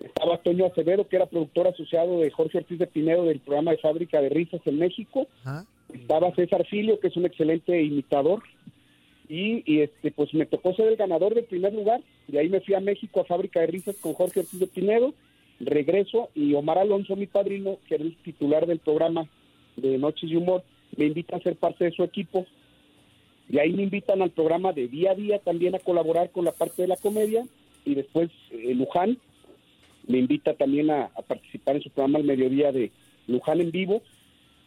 estaba 0.00 0.38
Toño 0.38 0.66
Acevedo, 0.66 1.08
que 1.08 1.16
era 1.16 1.26
productor 1.26 1.68
asociado 1.68 2.20
de 2.20 2.30
Jorge 2.30 2.58
Ortiz 2.58 2.78
de 2.78 2.86
Pinedo 2.86 3.24
del 3.24 3.40
programa 3.40 3.72
de 3.72 3.78
Fábrica 3.78 4.20
de 4.20 4.28
Risas 4.28 4.60
en 4.66 4.78
México, 4.78 5.26
estaba 5.92 6.34
César 6.34 6.66
Filio, 6.66 7.00
que 7.00 7.08
es 7.08 7.16
un 7.16 7.26
excelente 7.26 7.82
imitador, 7.82 8.42
y, 9.28 9.62
y, 9.66 9.80
este 9.80 10.12
pues 10.12 10.32
me 10.34 10.46
tocó 10.46 10.72
ser 10.74 10.86
el 10.86 10.96
ganador 10.96 11.34
del 11.34 11.44
primer 11.44 11.74
lugar, 11.74 12.00
de 12.28 12.38
ahí 12.38 12.48
me 12.48 12.60
fui 12.60 12.74
a 12.74 12.80
México 12.80 13.20
a 13.20 13.24
Fábrica 13.24 13.60
de 13.60 13.66
Risas 13.66 13.96
con 13.96 14.14
Jorge 14.14 14.40
Ortiz 14.40 14.60
de 14.60 14.68
Pinedo, 14.68 15.14
regreso 15.58 16.30
y 16.34 16.54
Omar 16.54 16.78
Alonso, 16.78 17.16
mi 17.16 17.26
padrino, 17.26 17.78
que 17.88 17.96
era 17.96 18.04
el 18.04 18.16
titular 18.18 18.66
del 18.66 18.78
programa 18.78 19.28
de 19.76 19.98
Noches 19.98 20.30
de 20.30 20.36
Humor, 20.36 20.62
me 20.96 21.06
invita 21.06 21.36
a 21.36 21.40
ser 21.40 21.56
parte 21.56 21.84
de 21.84 21.92
su 21.92 22.02
equipo. 22.02 22.46
Y 23.48 23.58
ahí 23.58 23.72
me 23.72 23.84
invitan 23.84 24.22
al 24.22 24.30
programa 24.30 24.72
de 24.72 24.88
día 24.88 25.12
a 25.12 25.14
día 25.14 25.38
también 25.38 25.74
a 25.74 25.78
colaborar 25.78 26.30
con 26.30 26.44
la 26.44 26.52
parte 26.52 26.82
de 26.82 26.88
la 26.88 26.96
comedia. 26.96 27.44
Y 27.84 27.94
después 27.94 28.30
eh, 28.50 28.74
Luján 28.74 29.18
me 30.06 30.18
invita 30.18 30.54
también 30.54 30.90
a, 30.90 31.04
a 31.14 31.22
participar 31.22 31.76
en 31.76 31.82
su 31.82 31.90
programa 31.90 32.18
al 32.18 32.24
mediodía 32.24 32.72
de 32.72 32.90
Luján 33.26 33.60
en 33.60 33.70
vivo. 33.70 34.02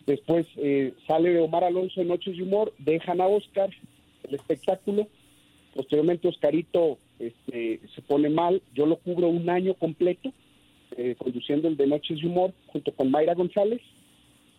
Después 0.05 0.48
eh, 0.58 0.93
sale 1.08 1.29
de 1.29 1.39
Omar 1.39 1.63
Alonso 1.63 2.01
en 2.01 2.08
Noches 2.08 2.36
de 2.36 2.43
Humor, 2.43 2.74
dejan 2.79 3.22
a 3.22 3.27
Oscar 3.27 3.69
el 4.27 4.36
espectáculo. 4.36 5.08
Posteriormente 5.75 6.27
Oscarito 6.27 6.98
este, 7.19 7.79
se 7.93 8.01
pone 8.01 8.29
mal, 8.29 8.62
yo 8.74 8.86
lo 8.86 8.98
cubro 8.98 9.27
un 9.27 9.50
año 9.50 9.75
completo, 9.75 10.34
eh, 10.98 11.15
conduciendo 11.17 11.67
el 11.67 11.77
de 11.77 11.88
Noches 11.88 12.19
de 12.22 12.27
Humor 12.27 12.53
junto 12.67 12.91
con 12.91 13.12
Mayra 13.12 13.36
González. 13.36 13.81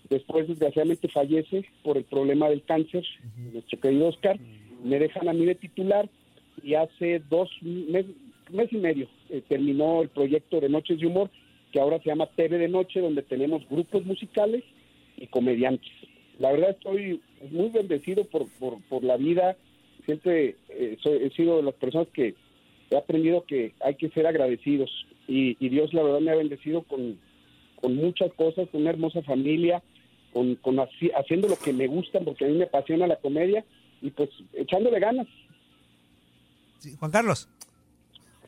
Después, 0.09 0.49
desgraciadamente, 0.49 1.09
fallece 1.09 1.65
por 1.83 1.97
el 1.97 2.05
problema 2.05 2.49
del 2.49 2.63
cáncer, 2.63 3.05
nuestro 3.53 3.79
querido 3.81 4.09
Oscar. 4.09 4.39
Me 4.83 4.99
dejan 4.99 5.29
a 5.29 5.33
mí 5.33 5.45
de 5.45 5.55
titular 5.55 6.09
y 6.63 6.75
hace 6.75 7.21
dos 7.29 7.51
meses, 7.63 8.13
mes 8.53 8.73
y 8.73 8.77
medio 8.77 9.09
eh, 9.29 9.43
terminó 9.49 10.03
el 10.03 10.09
proyecto 10.09 10.61
de 10.61 10.69
Noches 10.69 10.99
de 11.01 11.07
Humor 11.07 11.31
que 11.73 11.81
ahora 11.81 11.99
se 12.01 12.07
llama 12.11 12.27
TV 12.35 12.59
de 12.59 12.69
Noche, 12.69 13.01
donde 13.01 13.23
tenemos 13.23 13.63
grupos 13.69 14.05
musicales 14.05 14.65
y 15.17 15.27
comediantes. 15.29 15.91
La 16.39 16.51
verdad 16.51 16.71
estoy 16.71 17.21
muy 17.51 17.69
bendecido 17.69 18.25
por, 18.25 18.49
por, 18.59 18.81
por 18.89 19.05
la 19.05 19.17
vida. 19.17 19.57
Siempre 20.05 20.57
eh, 20.71 20.97
soy- 21.03 21.19
he 21.23 21.31
sido 21.31 21.59
de 21.59 21.63
las 21.65 21.75
personas 21.75 22.09
que 22.13 22.35
he 22.91 22.97
aprendido 22.97 23.45
que 23.45 23.73
hay 23.85 23.95
que 23.95 24.09
ser 24.09 24.27
agradecidos. 24.27 24.91
Y, 25.29 25.55
Dios, 25.69 25.95
la 25.95 26.03
verdad, 26.03 26.19
me 26.21 26.33
ha 26.33 26.37
bendecido 26.37 26.83
con, 26.83 27.17
con 27.81 27.95
muchas 27.95 28.33
cosas, 28.33 28.69
con 28.71 28.81
una 28.81 28.91
hermosa 28.91 29.23
familia, 29.23 29.81
con, 30.33 30.57
con 30.57 30.77
haci- 30.79 31.13
haciendo 31.15 31.47
lo 31.47 31.57
que 31.57 31.73
me 31.73 31.87
gusta, 31.87 32.19
porque 32.19 32.47
a 32.47 32.49
mí 32.49 32.55
me 32.59 32.65
apasiona 32.65 33.07
la 33.07 33.15
comedia 33.17 33.65
y 34.03 34.11
pues 34.11 34.29
echándole 34.55 34.99
ganas. 34.99 35.29
Sí, 36.79 36.97
Juan 36.99 37.13
Carlos. 37.13 37.49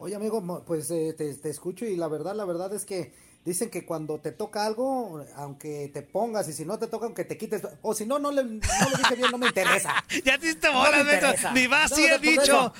Oye, 0.02 0.16
amigo, 0.16 0.42
pues 0.66 0.90
eh, 0.90 1.14
te, 1.16 1.32
te 1.34 1.48
escucho 1.48 1.84
y 1.84 1.94
la 1.94 2.08
verdad, 2.08 2.34
la 2.34 2.44
verdad 2.44 2.74
es 2.74 2.84
que 2.84 3.12
dicen 3.44 3.70
que 3.70 3.86
cuando 3.86 4.18
te 4.18 4.32
toca 4.32 4.66
algo, 4.66 5.24
aunque 5.36 5.92
te 5.94 6.02
pongas 6.02 6.48
y 6.48 6.52
si 6.52 6.64
no 6.64 6.76
te 6.76 6.88
toca, 6.88 7.06
aunque 7.06 7.24
te 7.24 7.38
quites, 7.38 7.62
o 7.82 7.94
si 7.94 8.04
no, 8.04 8.18
no 8.18 8.32
le, 8.32 8.42
no 8.42 8.50
lo 8.90 8.96
dije 8.98 9.14
bien, 9.14 9.30
no 9.30 9.38
me 9.38 9.46
interesa. 9.46 9.94
ya 10.24 10.38
te 10.38 10.46
diste 10.46 10.72
No 10.72 10.82
Beto. 10.82 10.98
interesa. 11.02 11.52
Ni 11.52 11.68
vas, 11.68 11.92
No, 11.92 11.96
sí 11.96 12.02
no, 12.02 12.08
he 12.08 12.18
por 12.18 12.20
dicho. 12.20 12.42
eso- 12.42 12.72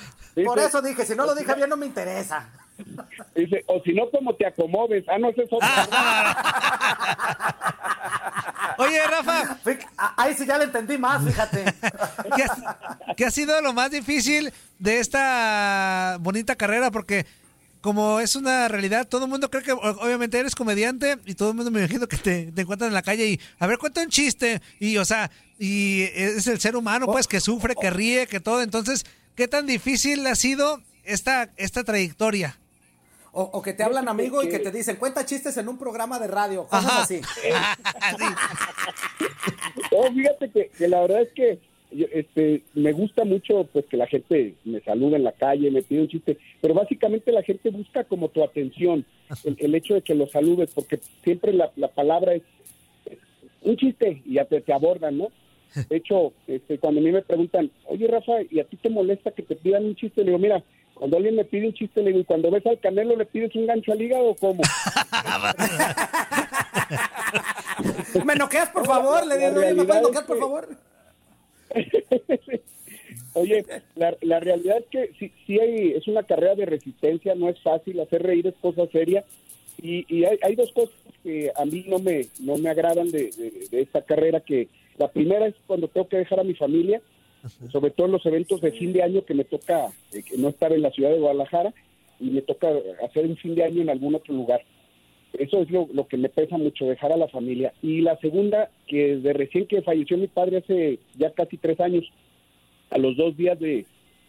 Por 0.45 0.59
eso 0.59 0.81
dije, 0.81 1.05
si 1.05 1.15
no 1.15 1.25
lo 1.25 1.33
dije 1.33 1.55
bien, 1.55 1.69
no 1.69 1.77
me 1.77 1.85
interesa. 1.85 2.49
Dice, 3.35 3.63
o 3.67 3.79
si 3.83 3.93
no, 3.93 4.09
como 4.11 4.35
te 4.35 4.45
acomodes. 4.45 5.05
Ah, 5.07 5.17
no, 5.17 5.29
ese 5.29 5.43
es 5.43 5.49
otro. 5.53 5.67
Oye, 8.77 8.99
Rafa, 9.07 9.57
Ahí 10.17 10.33
sí 10.35 10.45
ya 10.45 10.57
le 10.57 10.65
entendí 10.65 10.97
más, 10.97 11.23
fíjate. 11.23 11.65
¿qué 12.35 12.43
ha, 12.43 13.15
qué 13.15 13.25
ha 13.25 13.31
sido 13.31 13.61
lo 13.61 13.73
más 13.73 13.91
difícil 13.91 14.53
de 14.79 14.99
esta 14.99 16.17
bonita 16.19 16.55
carrera? 16.55 16.91
Porque 16.91 17.25
como 17.81 18.21
es 18.21 18.35
una 18.35 18.67
realidad, 18.69 19.07
todo 19.07 19.25
el 19.25 19.29
mundo 19.29 19.49
cree 19.51 19.61
que 19.63 19.73
obviamente 19.73 20.39
eres 20.39 20.55
comediante 20.55 21.17
y 21.25 21.35
todo 21.35 21.49
el 21.49 21.55
mundo 21.55 21.69
me 21.69 21.79
imagino 21.79 22.07
que 22.07 22.17
te, 22.17 22.51
te 22.51 22.61
encuentran 22.61 22.87
en 22.87 22.93
la 22.93 23.01
calle 23.01 23.27
y 23.27 23.39
a 23.59 23.67
ver, 23.67 23.77
cuenta 23.77 24.01
un 24.01 24.09
chiste 24.09 24.61
y 24.79 24.97
o 24.97 25.05
sea, 25.05 25.29
y 25.59 26.03
es 26.13 26.47
el 26.47 26.59
ser 26.59 26.75
humano 26.75 27.05
pues 27.07 27.27
que 27.27 27.41
sufre, 27.41 27.75
que 27.75 27.89
ríe, 27.89 28.27
que 28.27 28.39
todo. 28.39 28.61
Entonces, 28.61 29.05
¿qué 29.35 29.47
tan 29.47 29.65
difícil 29.65 30.25
ha 30.27 30.35
sido 30.35 30.81
esta, 31.03 31.49
esta 31.57 31.83
trayectoria? 31.83 32.57
O, 33.33 33.41
o 33.41 33.61
que 33.61 33.73
te 33.73 33.83
hablan 33.83 34.07
amigo 34.07 34.43
y 34.43 34.49
que 34.49 34.59
te 34.59 34.71
dicen, 34.71 34.95
cuenta 34.97 35.25
chistes 35.25 35.57
en 35.57 35.67
un 35.67 35.77
programa 35.77 36.19
de 36.19 36.27
radio, 36.27 36.63
cosas 36.67 36.85
Ajá. 36.85 37.01
así. 37.01 37.21
No, 39.91 40.11
fíjate 40.13 40.49
que, 40.49 40.69
que 40.69 40.87
la 40.87 41.01
verdad 41.01 41.21
es 41.21 41.31
que 41.33 41.59
yo, 41.91 42.07
este, 42.11 42.63
me 42.73 42.91
gusta 42.91 43.23
mucho 43.25 43.67
pues 43.71 43.85
que 43.85 43.97
la 43.97 44.07
gente 44.07 44.55
me 44.65 44.81
saluda 44.81 45.17
en 45.17 45.23
la 45.23 45.31
calle, 45.33 45.69
me 45.71 45.83
pide 45.83 46.01
un 46.01 46.07
chiste, 46.07 46.37
pero 46.61 46.73
básicamente 46.73 47.31
la 47.31 47.43
gente 47.43 47.69
busca 47.69 48.03
como 48.03 48.29
tu 48.29 48.43
atención, 48.43 49.05
el, 49.43 49.55
el 49.59 49.75
hecho 49.75 49.93
de 49.95 50.01
que 50.01 50.15
lo 50.15 50.27
saludes, 50.27 50.71
porque 50.73 50.99
siempre 51.23 51.53
la, 51.53 51.71
la 51.75 51.89
palabra 51.89 52.33
es 52.33 52.43
es 53.05 53.19
un 53.61 53.77
chiste 53.77 54.21
y 54.25 54.33
ya 54.35 54.45
te, 54.45 54.61
te 54.61 54.73
abordan, 54.73 55.17
¿no? 55.17 55.29
De 55.89 55.97
hecho, 55.97 56.33
este, 56.47 56.77
cuando 56.77 56.99
a 57.01 57.03
mí 57.03 57.11
me 57.11 57.21
preguntan, 57.21 57.71
oye 57.85 58.07
Rafa, 58.07 58.33
¿y 58.49 58.59
a 58.59 58.65
ti 58.65 58.77
te 58.77 58.89
molesta 58.89 59.31
que 59.31 59.41
te 59.41 59.55
pidan 59.55 59.85
un 59.85 59.95
chiste? 59.95 60.21
Le 60.21 60.27
digo, 60.27 60.37
mira, 60.37 60.63
cuando 60.93 61.17
alguien 61.17 61.35
me 61.35 61.45
pide 61.45 61.67
un 61.67 61.73
chiste, 61.73 62.01
le 62.01 62.07
digo, 62.09 62.19
¿y 62.19 62.23
cuando 62.25 62.51
ves 62.51 62.65
al 62.65 62.79
canelo 62.79 63.15
le 63.15 63.25
pides 63.25 63.55
un 63.55 63.65
gancho 63.65 63.91
al 63.91 64.01
hígado 64.01 64.25
o 64.29 64.35
cómo? 64.35 64.61
¿Me 68.25 68.35
noqueas, 68.35 68.69
por 68.69 68.85
favor? 68.85 69.25
Le 69.25 69.37
digo, 69.37 69.59
oye, 69.59 69.73
¿me 69.73 69.85
puedes 69.85 70.03
noquear, 70.03 70.25
por 70.25 70.39
favor? 70.39 70.67
Oye, 73.35 73.65
la, 73.95 74.15
la 74.21 74.39
realidad 74.39 74.77
es 74.77 74.85
que 74.91 75.11
sí, 75.17 75.31
sí 75.47 75.59
hay, 75.59 75.93
es 75.93 76.07
una 76.07 76.21
carrera 76.21 76.53
de 76.53 76.67
resistencia, 76.67 77.33
no 77.33 77.49
es 77.49 77.59
fácil, 77.61 77.99
hacer 77.99 78.21
reír 78.21 78.45
es 78.45 78.53
cosa 78.61 78.85
seria. 78.91 79.23
Y, 79.81 80.05
y 80.07 80.23
hay, 80.25 80.37
hay 80.43 80.55
dos 80.55 80.71
cosas 80.71 80.93
que 81.23 81.51
a 81.55 81.65
mí 81.65 81.83
no 81.87 81.97
me, 81.97 82.27
no 82.41 82.57
me 82.57 82.69
agradan 82.69 83.09
de, 83.09 83.31
de- 83.31 83.67
de 83.71 83.81
esta 83.81 84.03
carrera, 84.03 84.39
que 84.41 84.67
la 84.99 85.07
primera 85.07 85.47
es 85.47 85.55
cuando 85.65 85.87
tengo 85.87 86.07
que 86.07 86.17
dejar 86.17 86.41
a 86.41 86.43
mi 86.43 86.53
familia, 86.53 87.01
sobre 87.71 87.91
todo 87.91 88.07
los 88.07 88.25
eventos 88.25 88.61
de 88.61 88.71
fin 88.71 88.93
de 88.93 89.03
año 89.03 89.25
que 89.25 89.33
me 89.33 89.43
toca 89.43 89.87
eh, 90.11 90.23
que 90.23 90.37
no 90.37 90.49
estar 90.49 90.71
en 90.71 90.81
la 90.81 90.91
ciudad 90.91 91.11
de 91.11 91.19
Guadalajara 91.19 91.73
y 92.19 92.29
me 92.29 92.41
toca 92.41 92.69
hacer 93.03 93.25
un 93.25 93.35
fin 93.37 93.55
de 93.55 93.63
año 93.63 93.81
en 93.81 93.89
algún 93.89 94.15
otro 94.15 94.33
lugar. 94.33 94.61
Eso 95.33 95.61
es 95.61 95.69
lo, 95.71 95.89
lo 95.91 96.07
que 96.07 96.17
me 96.17 96.29
pesa 96.29 96.57
mucho, 96.57 96.85
dejar 96.85 97.11
a 97.11 97.17
la 97.17 97.27
familia. 97.27 97.73
Y 97.81 98.01
la 98.01 98.17
segunda, 98.17 98.69
que 98.87 99.17
de 99.17 99.33
recién 99.33 99.65
que 99.65 99.81
falleció 99.81 100.17
mi 100.17 100.27
padre 100.27 100.57
hace 100.57 100.99
ya 101.17 101.31
casi 101.31 101.57
tres 101.57 101.79
años, 101.79 102.05
a 102.91 102.99
los 102.99 103.17
dos 103.17 103.35
días 103.35 103.59
de, 103.59 103.85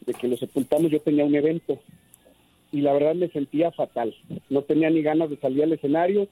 de 0.06 0.14
que 0.14 0.28
lo 0.28 0.36
sepultamos 0.36 0.90
yo 0.90 1.00
tenía 1.00 1.24
un 1.24 1.34
evento 1.34 1.78
y 2.72 2.80
la 2.80 2.92
verdad 2.92 3.14
me 3.14 3.28
sentía 3.28 3.70
fatal. 3.70 4.14
No 4.50 4.62
tenía 4.62 4.90
ni 4.90 5.02
ganas 5.02 5.30
de 5.30 5.36
salir 5.36 5.62
al 5.62 5.72
escenario. 5.72 6.28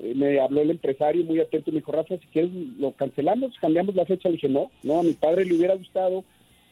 Eh, 0.00 0.12
me 0.14 0.38
habló 0.40 0.60
el 0.60 0.70
empresario 0.70 1.24
muy 1.24 1.40
atento 1.40 1.70
y 1.70 1.74
me 1.74 1.80
dijo, 1.80 1.92
Rafa, 1.92 2.16
si 2.18 2.26
quieres 2.28 2.50
lo 2.78 2.92
cancelamos, 2.92 3.54
cambiamos 3.60 3.94
la 3.94 4.04
fecha. 4.06 4.28
Le 4.28 4.34
dije, 4.34 4.48
no, 4.48 4.70
no, 4.82 5.00
a 5.00 5.02
mi 5.02 5.12
padre 5.14 5.44
le 5.44 5.54
hubiera 5.54 5.74
gustado 5.74 6.24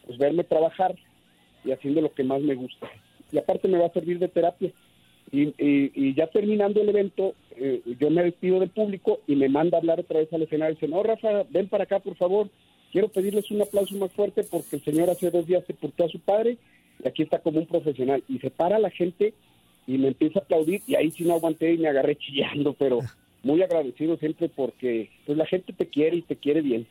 pues 0.07 0.19
verme 0.19 0.45
trabajar 0.45 0.95
y 1.65 1.73
haciendo 1.73 2.01
lo 2.03 2.13
que 2.13 2.25
más 2.25 2.43
me 2.43 2.55
gusta. 2.55 2.89
Y 3.33 3.39
aparte 3.39 3.69
me 3.69 3.79
va 3.79 3.87
a 3.87 3.93
servir 3.93 4.19
de 4.19 4.29
terapia. 4.29 4.71
Y, 5.33 5.53
y- 5.59 6.15
ya 6.15 6.27
terminando 6.29 6.81
el 6.81 6.89
evento, 6.91 7.35
eh, 7.57 7.81
yo 7.99 8.11
me 8.11 8.23
despido 8.23 8.61
del 8.61 8.69
público 8.69 9.21
y 9.27 9.35
me 9.35 9.49
manda 9.49 9.79
a 9.79 9.81
hablar 9.81 9.99
otra 10.01 10.21
vez 10.21 10.33
al 10.33 10.43
escenario. 10.43 10.75
Dice, 10.75 10.87
no, 10.89 11.03
Rafa, 11.03 11.45
ven 11.51 11.69
para 11.69 11.85
acá, 11.85 11.99
por 12.01 12.15
favor. 12.17 12.49
Quiero 12.93 13.09
pedirles 13.09 13.51
un 13.51 13.63
aplauso 13.63 13.97
más 13.97 14.13
fuerte 14.13 14.45
porque 14.45 14.77
el 14.77 14.85
señor 14.85 15.11
hace 15.11 15.31
dos 15.31 15.47
días 15.47 15.65
sepultó 15.67 16.05
a 16.05 16.09
su 16.09 16.21
padre 16.21 16.59
y 17.03 17.09
aquí 17.09 17.23
está 17.23 17.39
como 17.41 17.59
un 17.59 17.67
profesional. 17.67 18.23
Y 18.29 18.39
se 18.39 18.51
para 18.51 18.79
la 18.79 18.91
gente 18.91 19.35
y 19.87 19.99
me 19.99 20.09
empieza 20.09 20.39
a 20.41 20.43
aplaudir 20.43 20.83
y 20.87 20.95
ahí 20.95 21.11
sí 21.11 21.25
no 21.25 21.35
aguanté 21.35 21.75
y 21.75 21.79
me 21.79 21.89
agarré 21.89 22.17
chillando, 22.17 22.73
pero 22.75 23.01
muy 23.43 23.63
agradecido 23.63 24.17
siempre 24.17 24.49
porque 24.49 25.11
pues 25.27 25.37
la 25.37 25.47
gente 25.47 25.73
te 25.73 25.87
quiere 25.89 26.17
y 26.17 26.23
te 26.23 26.37
quiere 26.37 26.63
bien. 26.63 26.87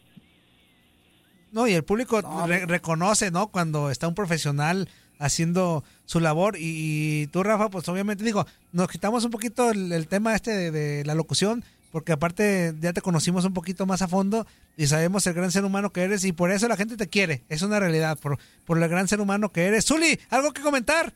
No, 1.51 1.67
y 1.67 1.73
el 1.73 1.83
público 1.83 2.19
re- 2.47 2.65
reconoce, 2.65 3.29
¿no? 3.31 3.47
Cuando 3.47 3.91
está 3.91 4.07
un 4.07 4.15
profesional 4.15 4.89
haciendo 5.19 5.83
su 6.05 6.19
labor. 6.19 6.57
Y, 6.57 7.21
y 7.23 7.27
tú, 7.27 7.43
Rafa, 7.43 7.69
pues 7.69 7.87
obviamente 7.89 8.23
digo, 8.23 8.45
nos 8.71 8.87
quitamos 8.87 9.23
un 9.23 9.31
poquito 9.31 9.69
el, 9.71 9.91
el 9.91 10.07
tema 10.07 10.35
este 10.35 10.51
de, 10.51 10.71
de 10.71 11.05
la 11.05 11.13
locución, 11.13 11.63
porque 11.91 12.11
aparte 12.11 12.73
ya 12.81 12.91
te 12.91 13.01
conocimos 13.01 13.45
un 13.45 13.53
poquito 13.53 13.85
más 13.85 14.01
a 14.01 14.07
fondo 14.07 14.47
y 14.75 14.87
sabemos 14.87 15.27
el 15.27 15.33
gran 15.35 15.51
ser 15.51 15.63
humano 15.63 15.91
que 15.91 16.01
eres 16.01 16.25
y 16.25 16.31
por 16.33 16.49
eso 16.51 16.67
la 16.67 16.75
gente 16.75 16.97
te 16.97 17.07
quiere. 17.07 17.43
Es 17.49 17.61
una 17.61 17.79
realidad, 17.79 18.17
por, 18.19 18.39
por 18.65 18.81
el 18.81 18.89
gran 18.89 19.07
ser 19.07 19.21
humano 19.21 19.49
que 19.49 19.65
eres. 19.65 19.85
Zuli, 19.85 20.19
¿algo 20.31 20.53
que 20.53 20.61
comentar? 20.63 21.13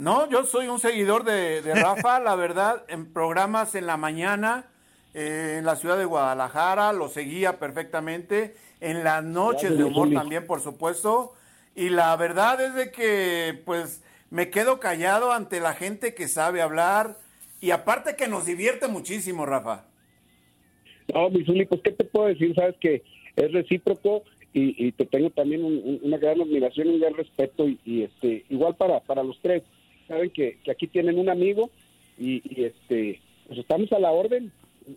No, 0.00 0.28
yo 0.30 0.44
soy 0.44 0.66
un 0.68 0.78
seguidor 0.78 1.24
de, 1.24 1.60
de 1.60 1.74
Rafa, 1.82 2.20
la 2.20 2.34
verdad, 2.34 2.84
en 2.88 3.12
programas 3.12 3.74
en 3.74 3.86
la 3.86 3.98
mañana, 3.98 4.64
eh, 5.12 5.56
en 5.58 5.66
la 5.66 5.76
ciudad 5.76 5.98
de 5.98 6.06
Guadalajara, 6.06 6.94
lo 6.94 7.08
seguía 7.08 7.58
perfectamente, 7.58 8.54
en 8.80 9.04
las 9.04 9.22
noches 9.22 9.76
de 9.76 9.84
humor 9.84 10.08
también, 10.14 10.46
por 10.46 10.60
supuesto, 10.62 11.34
y 11.76 11.90
la 11.90 12.16
verdad 12.16 12.58
es 12.62 12.74
de 12.74 12.90
que, 12.90 13.60
pues, 13.66 14.02
me 14.30 14.48
quedo 14.48 14.80
callado 14.80 15.32
ante 15.32 15.60
la 15.60 15.74
gente 15.74 16.14
que 16.14 16.28
sabe 16.28 16.62
hablar, 16.62 17.18
y 17.60 17.72
aparte 17.72 18.16
que 18.16 18.26
nos 18.26 18.46
divierte 18.46 18.88
muchísimo, 18.88 19.44
Rafa. 19.44 19.84
No, 21.12 21.28
mi 21.28 21.44
Zuli, 21.44 21.66
pues 21.66 21.82
qué 21.82 21.90
te 21.92 22.04
puedo 22.04 22.28
decir, 22.28 22.54
sabes 22.54 22.76
que 22.80 23.02
es 23.36 23.52
recíproco 23.52 24.22
y, 24.54 24.86
y 24.86 24.92
te 24.92 25.04
tengo 25.04 25.28
también 25.30 25.62
un- 25.62 25.74
un- 25.84 26.00
una 26.04 26.16
gran 26.16 26.40
admiración, 26.40 26.88
un 26.88 27.00
gran 27.00 27.12
respeto 27.14 27.68
y, 27.68 27.78
y, 27.84 28.02
este 28.04 28.46
igual 28.48 28.76
para 28.76 29.00
para 29.00 29.22
los 29.22 29.38
tres. 29.42 29.62
Saben 30.10 30.30
que, 30.30 30.58
que 30.64 30.72
aquí 30.72 30.88
tienen 30.88 31.20
un 31.20 31.28
amigo 31.28 31.70
y, 32.18 32.42
este 32.64 33.20
pues 33.46 33.60
estamos 33.60 33.92
a 33.92 34.00
la 34.00 34.10
orden. 34.10 34.50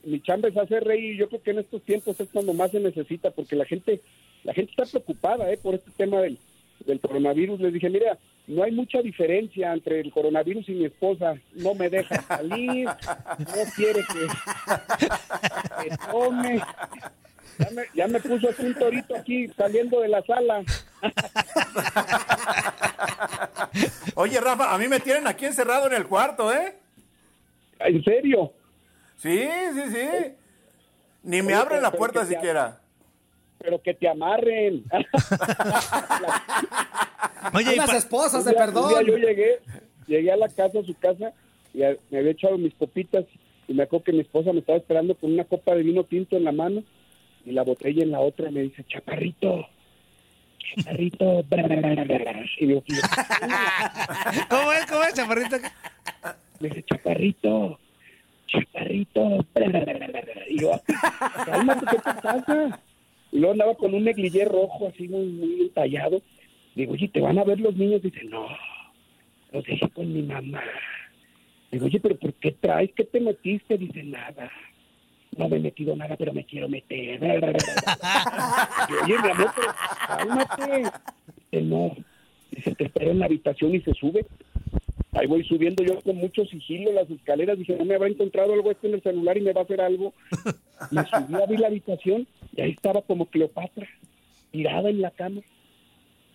Mi 0.05 0.19
chamba 0.21 0.49
es 0.49 0.57
hacer 0.57 0.83
reír 0.83 1.17
yo 1.17 1.29
creo 1.29 1.43
que 1.43 1.51
en 1.51 1.59
estos 1.59 1.83
tiempos 1.83 2.19
es 2.19 2.29
cuando 2.29 2.51
más 2.53 2.71
se 2.71 2.79
necesita 2.79 3.29
porque 3.29 3.55
la 3.55 3.65
gente 3.65 4.01
la 4.43 4.55
gente 4.55 4.71
está 4.71 4.85
preocupada 4.85 5.51
eh, 5.51 5.59
por 5.61 5.75
este 5.75 5.91
tema 5.91 6.19
del, 6.19 6.39
del 6.87 6.99
coronavirus. 6.99 7.59
Les 7.59 7.73
dije, 7.73 7.91
mira, 7.91 8.17
no 8.47 8.63
hay 8.63 8.71
mucha 8.71 9.03
diferencia 9.03 9.71
entre 9.71 9.99
el 9.99 10.11
coronavirus 10.11 10.67
y 10.69 10.73
mi 10.73 10.85
esposa. 10.85 11.35
No 11.53 11.75
me 11.75 11.91
deja 11.91 12.19
salir, 12.23 12.87
no 12.87 13.61
quiere 13.75 14.01
que, 14.01 14.27
que 15.83 15.95
tome. 16.11 16.59
Ya 17.59 17.69
me, 17.69 17.83
ya 17.93 18.07
me 18.07 18.19
puso 18.19 18.49
un 18.63 18.73
torito 18.73 19.15
aquí 19.15 19.47
saliendo 19.49 20.01
de 20.01 20.07
la 20.07 20.23
sala. 20.23 20.63
Oye, 24.15 24.39
Rafa, 24.39 24.73
a 24.73 24.77
mí 24.77 24.87
me 24.87 24.99
tienen 24.99 25.27
aquí 25.27 25.45
encerrado 25.45 25.87
en 25.87 25.93
el 25.93 26.07
cuarto, 26.07 26.53
¿eh? 26.53 26.75
¿En 27.79 28.03
serio? 28.03 28.53
Sí, 29.17 29.47
sí, 29.73 29.81
sí. 29.91 30.07
Ni 31.23 31.41
me 31.41 31.53
Oye, 31.53 31.55
abren 31.55 31.81
la 31.81 31.91
pero 31.91 31.99
puerta 31.99 32.25
siquiera. 32.25 32.79
Pero 33.59 33.81
que 33.81 33.93
te 33.93 34.09
amarren. 34.09 34.83
Oye, 37.53 37.75
pa- 37.77 37.97
esposas 37.97 38.45
de 38.45 38.51
día- 38.51 38.65
un 38.65 38.73
día 38.73 38.73
perdón. 38.73 39.05
yo 39.05 39.17
llegué, 39.17 39.59
llegué 40.07 40.31
a 40.31 40.37
la 40.37 40.49
casa, 40.49 40.79
a 40.79 40.83
su 40.83 40.93
casa, 40.95 41.33
y 41.73 41.83
a- 41.83 41.95
me 42.09 42.19
había 42.19 42.31
echado 42.31 42.57
mis 42.57 42.73
copitas, 42.75 43.25
y 43.67 43.73
me 43.73 43.83
acuerdo 43.83 44.05
que 44.05 44.13
mi 44.13 44.21
esposa 44.21 44.53
me 44.53 44.59
estaba 44.59 44.77
esperando 44.77 45.15
con 45.15 45.33
una 45.33 45.43
copa 45.45 45.75
de 45.75 45.83
vino 45.83 46.03
tinto 46.03 46.35
en 46.37 46.43
la 46.45 46.51
mano, 46.51 46.83
y 47.45 47.51
la 47.51 47.63
botella 47.63 48.03
en 48.03 48.11
la 48.11 48.19
otra, 48.19 48.49
y 48.49 48.53
me 48.53 48.61
dice, 48.61 48.83
chaparrito, 48.85 49.67
chaparrito, 50.75 51.45
y 52.59 52.65
digo, 52.65 52.83
¿Cómo 54.49 54.71
es, 54.73 54.85
cómo 54.85 55.03
es, 55.03 55.13
chaparrito? 55.13 55.57
me 56.59 56.69
dice, 56.69 56.83
chaparrito, 56.83 57.79
chaparrito. 58.47 59.45
Y 60.49 60.59
yo, 60.59 60.81
cálmate, 61.45 61.85
¿qué 61.85 61.95
te 61.97 62.21
pasa? 62.21 62.79
Y 63.31 63.39
luego 63.39 63.53
andaba 63.53 63.75
con 63.75 63.93
un 63.93 64.03
negligé 64.03 64.45
rojo 64.45 64.87
así 64.87 65.07
muy, 65.07 65.25
muy 65.25 65.61
entallado. 65.61 66.21
Digo, 66.75 66.93
oye, 66.93 67.07
¿te 67.07 67.19
van 67.19 67.39
a 67.39 67.43
ver 67.43 67.59
los 67.59 67.75
niños? 67.75 68.01
Dice, 68.01 68.23
no, 68.25 68.47
los 69.51 69.63
dejé 69.65 69.89
con 69.89 70.11
mi 70.13 70.21
mamá. 70.21 70.61
Digo, 71.71 71.85
oye, 71.87 71.99
¿pero 71.99 72.17
por 72.17 72.33
qué 72.35 72.51
traes? 72.51 72.91
¿Qué 72.95 73.03
te 73.03 73.19
metiste? 73.19 73.77
Dice, 73.77 74.03
nada. 74.03 74.51
No 75.37 75.49
me 75.49 75.57
he 75.57 75.59
metido 75.59 75.95
nada, 75.95 76.15
pero 76.15 76.33
me 76.33 76.45
quiero 76.45 76.69
meter. 76.69 77.19
Digo, 77.19 77.33
oye, 79.03 79.15
mi 79.21 79.29
amor, 79.29 79.51
pero 79.55 79.73
cálmate. 80.07 80.91
Dice, 81.51 81.63
no. 81.63 81.95
Dice, 82.51 82.75
te 82.75 82.85
espero 82.85 83.11
en 83.11 83.19
la 83.19 83.25
habitación 83.25 83.75
y 83.75 83.81
se 83.81 83.93
sube. 83.93 84.25
Ahí 85.13 85.27
voy 85.27 85.43
subiendo 85.43 85.83
yo 85.83 86.01
con 86.01 86.15
mucho 86.17 86.45
sigilo 86.45 86.91
las 86.91 87.09
escaleras. 87.09 87.57
Dije, 87.57 87.75
no 87.75 87.85
me 87.85 87.95
habrá 87.95 88.09
encontrado 88.09 88.53
algo 88.53 88.71
este 88.71 88.87
en 88.87 88.95
el 88.95 89.03
celular 89.03 89.37
y 89.37 89.41
me 89.41 89.53
va 89.53 89.61
a 89.61 89.63
hacer 89.63 89.81
algo. 89.81 90.13
Me 90.91 91.03
subí 91.05 91.35
a 91.35 91.45
ver 91.45 91.59
la 91.59 91.67
habitación 91.67 92.27
y 92.55 92.61
ahí 92.61 92.71
estaba 92.71 93.01
como 93.01 93.27
Cleopatra, 93.27 93.87
tirada 94.51 94.89
en 94.89 95.01
la 95.01 95.11
cama. 95.11 95.41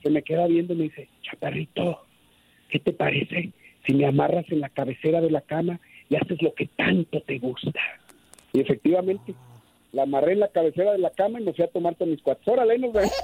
Se 0.03 0.11
me 0.11 0.23
queda 0.23 0.47
viendo 0.47 0.75
y 0.75 0.77
me 0.77 0.85
dice, 0.85 1.09
chaparrito, 1.23 2.05
¿qué 2.69 2.79
te 2.79 2.93
parece 2.93 3.53
si 3.85 3.95
me 3.95 4.07
amarras 4.07 4.47
en 4.51 4.61
la 4.61 4.69
cabecera 4.69 5.21
de 5.21 5.31
la 5.31 5.41
cama 5.41 5.81
y 6.09 6.17
haces 6.17 6.41
lo 6.41 6.55
que 6.55 6.67
tanto 6.67 7.21
te 7.23 7.39
gusta? 7.39 7.81
Y 8.53 8.61
efectivamente, 8.61 9.35
la 9.93 10.03
amarré 10.03 10.33
en 10.33 10.41
la 10.41 10.49
cabecera 10.49 10.93
de 10.93 10.99
la 10.99 11.11
cama 11.11 11.41
y 11.41 11.45
me 11.45 11.53
fui 11.55 11.65
a 11.65 11.69
tomar 11.69 11.97
con 11.97 12.11
mis 12.11 12.23
cuates. 12.23 12.47
Órale, 12.47 12.79
nos 12.79 12.93
vemos. 12.93 13.13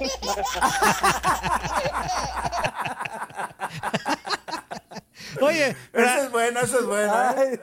Oye, 5.41 5.75
Eso 5.93 6.23
es 6.23 6.31
bueno, 6.31 6.59
eso 6.61 6.79
es 6.79 6.85
bueno. 6.85 7.13
¿eh? 7.37 7.59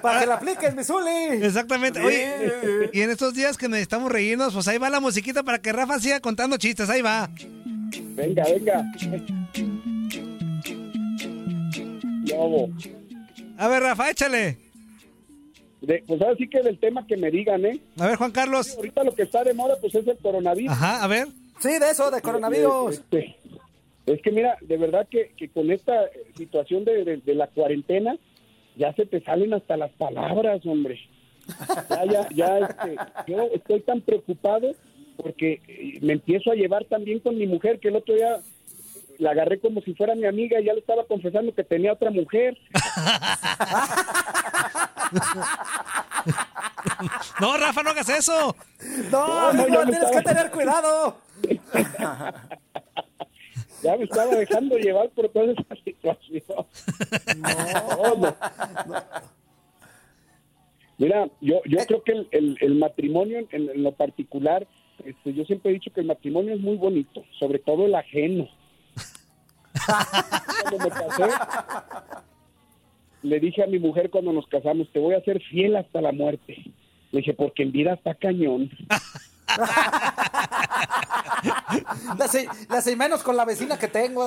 Para 0.00 0.20
que 0.20 0.26
la 0.26 0.34
apliques, 0.34 0.74
mi 0.74 0.84
Zuli. 0.84 1.44
Exactamente. 1.44 2.00
Oye, 2.00 2.90
y 2.92 3.00
en 3.02 3.10
estos 3.10 3.34
días 3.34 3.58
que 3.58 3.68
necesitamos 3.68 4.10
reírnos, 4.10 4.54
pues 4.54 4.66
ahí 4.68 4.78
va 4.78 4.88
la 4.90 5.00
musiquita 5.00 5.42
para 5.42 5.58
que 5.58 5.72
Rafa 5.72 5.98
siga 5.98 6.20
contando 6.20 6.56
chistes. 6.56 6.88
Ahí 6.88 7.02
va. 7.02 7.28
Venga, 8.14 8.44
venga. 8.44 8.84
Lobo. 12.28 12.70
A 13.58 13.68
ver, 13.68 13.82
Rafa, 13.82 14.10
échale. 14.10 14.58
De- 15.82 16.02
pues 16.06 16.20
ahora 16.22 16.36
sí 16.36 16.48
que 16.48 16.62
del 16.62 16.78
tema 16.78 17.06
que 17.06 17.16
me 17.16 17.30
digan, 17.30 17.64
¿eh? 17.66 17.80
A 17.98 18.06
ver, 18.06 18.16
Juan 18.16 18.30
Carlos. 18.30 18.74
Ahorita 18.76 19.04
lo 19.04 19.14
que 19.14 19.22
está 19.24 19.44
de 19.44 19.52
moda, 19.52 19.76
pues 19.80 19.94
es 19.94 20.06
el 20.06 20.16
coronavirus. 20.18 20.72
Ajá, 20.72 21.02
a 21.04 21.06
ver. 21.08 21.26
Sí, 21.60 21.68
de 21.78 21.90
eso, 21.90 22.10
de 22.10 22.20
coronavirus. 22.22 22.94
Este, 22.94 23.36
es 24.06 24.22
que 24.22 24.30
mira, 24.30 24.56
de 24.60 24.76
verdad 24.76 25.06
que, 25.10 25.32
que 25.36 25.48
con 25.48 25.70
esta 25.70 25.92
situación 26.36 26.84
de, 26.84 27.04
de- 27.04 27.16
de 27.18 27.34
la 27.34 27.46
cuarentena, 27.48 28.16
ya 28.76 28.92
se 28.94 29.06
te 29.06 29.20
salen 29.22 29.52
hasta 29.54 29.76
las 29.76 29.90
palabras, 29.92 30.64
hombre. 30.66 30.98
Ya, 31.90 32.04
ya, 32.06 32.28
ya, 32.34 32.58
este, 32.58 32.96
yo 33.32 33.42
estoy 33.52 33.80
tan 33.80 34.00
preocupado 34.00 34.72
porque 35.16 35.60
eh, 35.68 35.98
me 36.00 36.12
empiezo 36.14 36.50
a 36.52 36.54
llevar 36.54 36.84
también 36.84 37.18
con 37.18 37.36
mi 37.36 37.46
mujer, 37.46 37.80
que 37.80 37.88
el 37.88 37.96
otro 37.96 38.14
día 38.14 38.38
la 39.18 39.32
agarré 39.32 39.58
como 39.60 39.80
si 39.82 39.92
fuera 39.94 40.14
mi 40.14 40.24
amiga 40.26 40.60
y 40.60 40.64
ya 40.64 40.72
le 40.72 40.80
estaba 40.80 41.04
confesando 41.04 41.52
que 41.54 41.64
tenía 41.64 41.92
otra 41.92 42.10
mujer. 42.10 42.56
No, 47.40 47.56
Rafa, 47.56 47.82
no 47.82 47.90
hagas 47.90 48.08
eso. 48.08 48.54
No, 49.10 49.52
No, 49.52 49.64
tienes 49.64 50.10
que 50.10 50.22
tener 50.22 50.50
cuidado. 50.50 51.18
Ya 53.82 53.96
me 53.96 54.04
estaba 54.04 54.34
dejando 54.36 54.76
llevar 54.78 55.08
por 55.10 55.28
toda 55.30 55.52
esa 55.52 55.74
situación. 55.84 56.66
No, 57.38 58.14
no. 58.16 58.36
Mira, 60.98 61.28
yo, 61.40 61.60
yo 61.64 61.78
creo 61.86 62.02
que 62.04 62.12
el, 62.12 62.28
el- 62.30 62.58
el 62.60 62.74
matrimonio 62.76 63.38
en, 63.50 63.70
en 63.70 63.82
lo 63.82 63.90
particular, 63.92 64.66
este, 65.04 65.34
yo 65.34 65.44
siempre 65.44 65.70
he 65.72 65.74
dicho 65.74 65.90
que 65.92 66.00
el 66.00 66.06
matrimonio 66.06 66.54
es 66.54 66.60
muy 66.60 66.76
bonito, 66.76 67.24
sobre 67.40 67.58
todo 67.58 67.86
el 67.86 67.94
ajeno. 67.96 68.46
Cuando 70.62 70.78
me 70.84 70.90
casé, 70.90 71.24
le 73.22 73.40
dije 73.40 73.62
a 73.62 73.66
mi 73.66 73.78
mujer 73.78 74.10
cuando 74.10 74.32
nos 74.32 74.46
casamos, 74.46 74.88
te 74.92 74.98
voy 74.98 75.14
a 75.14 75.20
ser 75.24 75.40
fiel 75.42 75.76
hasta 75.76 76.00
la 76.00 76.12
muerte. 76.12 76.56
Le 77.12 77.18
dije, 77.18 77.34
porque 77.34 77.62
en 77.62 77.72
vida 77.72 77.94
está 77.94 78.14
cañón. 78.14 78.70
La 82.18 82.28
sé, 82.28 82.46
la 82.70 82.80
sé 82.80 82.96
menos 82.96 83.22
con 83.22 83.36
la 83.36 83.44
vecina 83.44 83.78
que 83.78 83.88
tengo. 83.88 84.24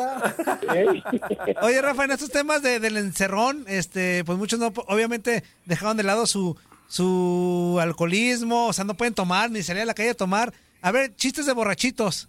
Oye, 1.61 1.81
Rafa, 1.81 2.05
en 2.05 2.11
estos 2.11 2.29
temas 2.29 2.61
de- 2.61 2.79
del 2.79 2.97
encerrón, 2.97 3.65
este, 3.67 4.23
pues 4.25 4.37
muchos 4.37 4.59
no, 4.59 4.67
obviamente 4.87 5.43
dejaron 5.65 5.97
de 5.97 6.03
lado 6.03 6.25
su, 6.25 6.57
su 6.87 7.77
alcoholismo, 7.81 8.67
o 8.67 8.73
sea, 8.73 8.83
no 8.85 8.95
pueden 8.95 9.13
tomar 9.13 9.49
ni 9.51 9.61
salir 9.63 9.83
a 9.83 9.85
la 9.85 9.93
calle 9.93 10.09
a 10.11 10.15
tomar. 10.15 10.53
A 10.81 10.91
ver, 10.91 11.15
chistes 11.15 11.45
de 11.45 11.53
borrachitos. 11.53 12.27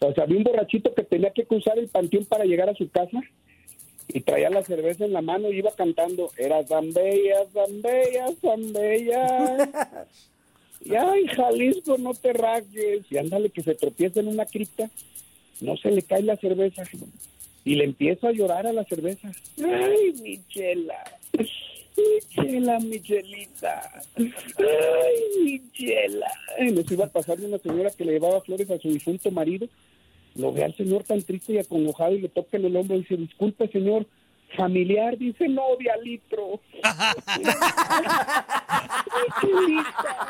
O 0.00 0.12
sea, 0.14 0.24
había 0.24 0.38
un 0.38 0.44
borrachito 0.44 0.94
que 0.94 1.02
tenía 1.02 1.30
que 1.34 1.44
cruzar 1.44 1.78
el 1.78 1.88
panteón 1.88 2.24
para 2.24 2.44
llegar 2.44 2.68
a 2.70 2.74
su 2.74 2.88
casa 2.90 3.18
y 4.12 4.20
traía 4.20 4.50
la 4.50 4.62
cerveza 4.62 5.04
en 5.04 5.12
la 5.12 5.22
mano 5.22 5.50
y 5.50 5.58
iba 5.58 5.70
cantando, 5.72 6.30
era 6.36 6.64
tan 6.64 6.92
bella, 6.92 7.44
tan 7.52 7.82
bella, 7.82 8.26
tan 8.40 8.72
bella. 8.72 10.06
Y 10.82 10.94
ay, 10.94 11.26
Jalisco, 11.26 11.98
no 11.98 12.14
te 12.14 12.32
rajes. 12.32 13.04
Y 13.10 13.18
ándale 13.18 13.50
que 13.50 13.62
se 13.62 13.74
tropieza 13.74 14.20
en 14.20 14.28
una 14.28 14.46
cripta, 14.46 14.90
no 15.60 15.76
se 15.76 15.90
le 15.90 16.02
cae 16.02 16.22
la 16.22 16.36
cerveza. 16.36 16.84
Y 17.64 17.74
le 17.74 17.84
empieza 17.84 18.28
a 18.28 18.32
llorar 18.32 18.66
a 18.66 18.72
la 18.72 18.84
cerveza. 18.84 19.30
Ay, 19.62 20.14
Michela. 20.22 21.04
Michela, 21.96 22.80
Michelita. 22.80 24.02
Ay, 24.16 25.44
Michela. 25.44 26.32
Y 26.60 26.72
nos 26.72 26.90
iba 26.90 27.06
pasando 27.08 27.46
una 27.46 27.58
señora 27.58 27.90
que 27.90 28.06
le 28.06 28.12
llevaba 28.12 28.40
flores 28.40 28.70
a 28.70 28.78
su 28.78 28.88
difunto 28.88 29.30
marido. 29.30 29.68
Lo 30.36 30.52
ve 30.52 30.64
al 30.64 30.74
señor 30.76 31.04
tan 31.04 31.22
triste 31.22 31.54
y 31.54 31.58
acongojado 31.58 32.14
y 32.14 32.20
le 32.20 32.28
toca 32.28 32.56
en 32.56 32.66
el 32.66 32.76
hombro 32.76 32.96
y 32.96 33.00
dice, 33.00 33.16
disculpe, 33.16 33.68
señor, 33.68 34.06
familiar, 34.56 35.16
dice, 35.18 35.48
no, 35.48 35.62
de 35.78 35.90
al 35.90 36.04
litro. 36.04 36.60
Michelita. 39.42 40.28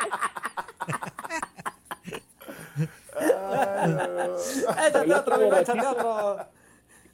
Échate 4.87 5.13
otro, 5.13 5.35
amigo, 5.35 5.55
échate 5.57 5.85
otro. 5.85 6.45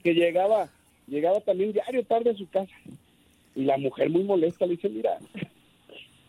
que 0.03 0.13
llegaba, 0.13 0.69
llegaba 1.07 1.39
también 1.41 1.73
diario 1.73 2.03
tarde 2.05 2.31
a 2.31 2.35
su 2.35 2.47
casa. 2.49 2.73
Y 3.55 3.63
la 3.63 3.77
mujer 3.77 4.09
muy 4.09 4.23
molesta 4.23 4.65
le 4.65 4.73
dice, 4.73 4.89
mira, 4.89 5.17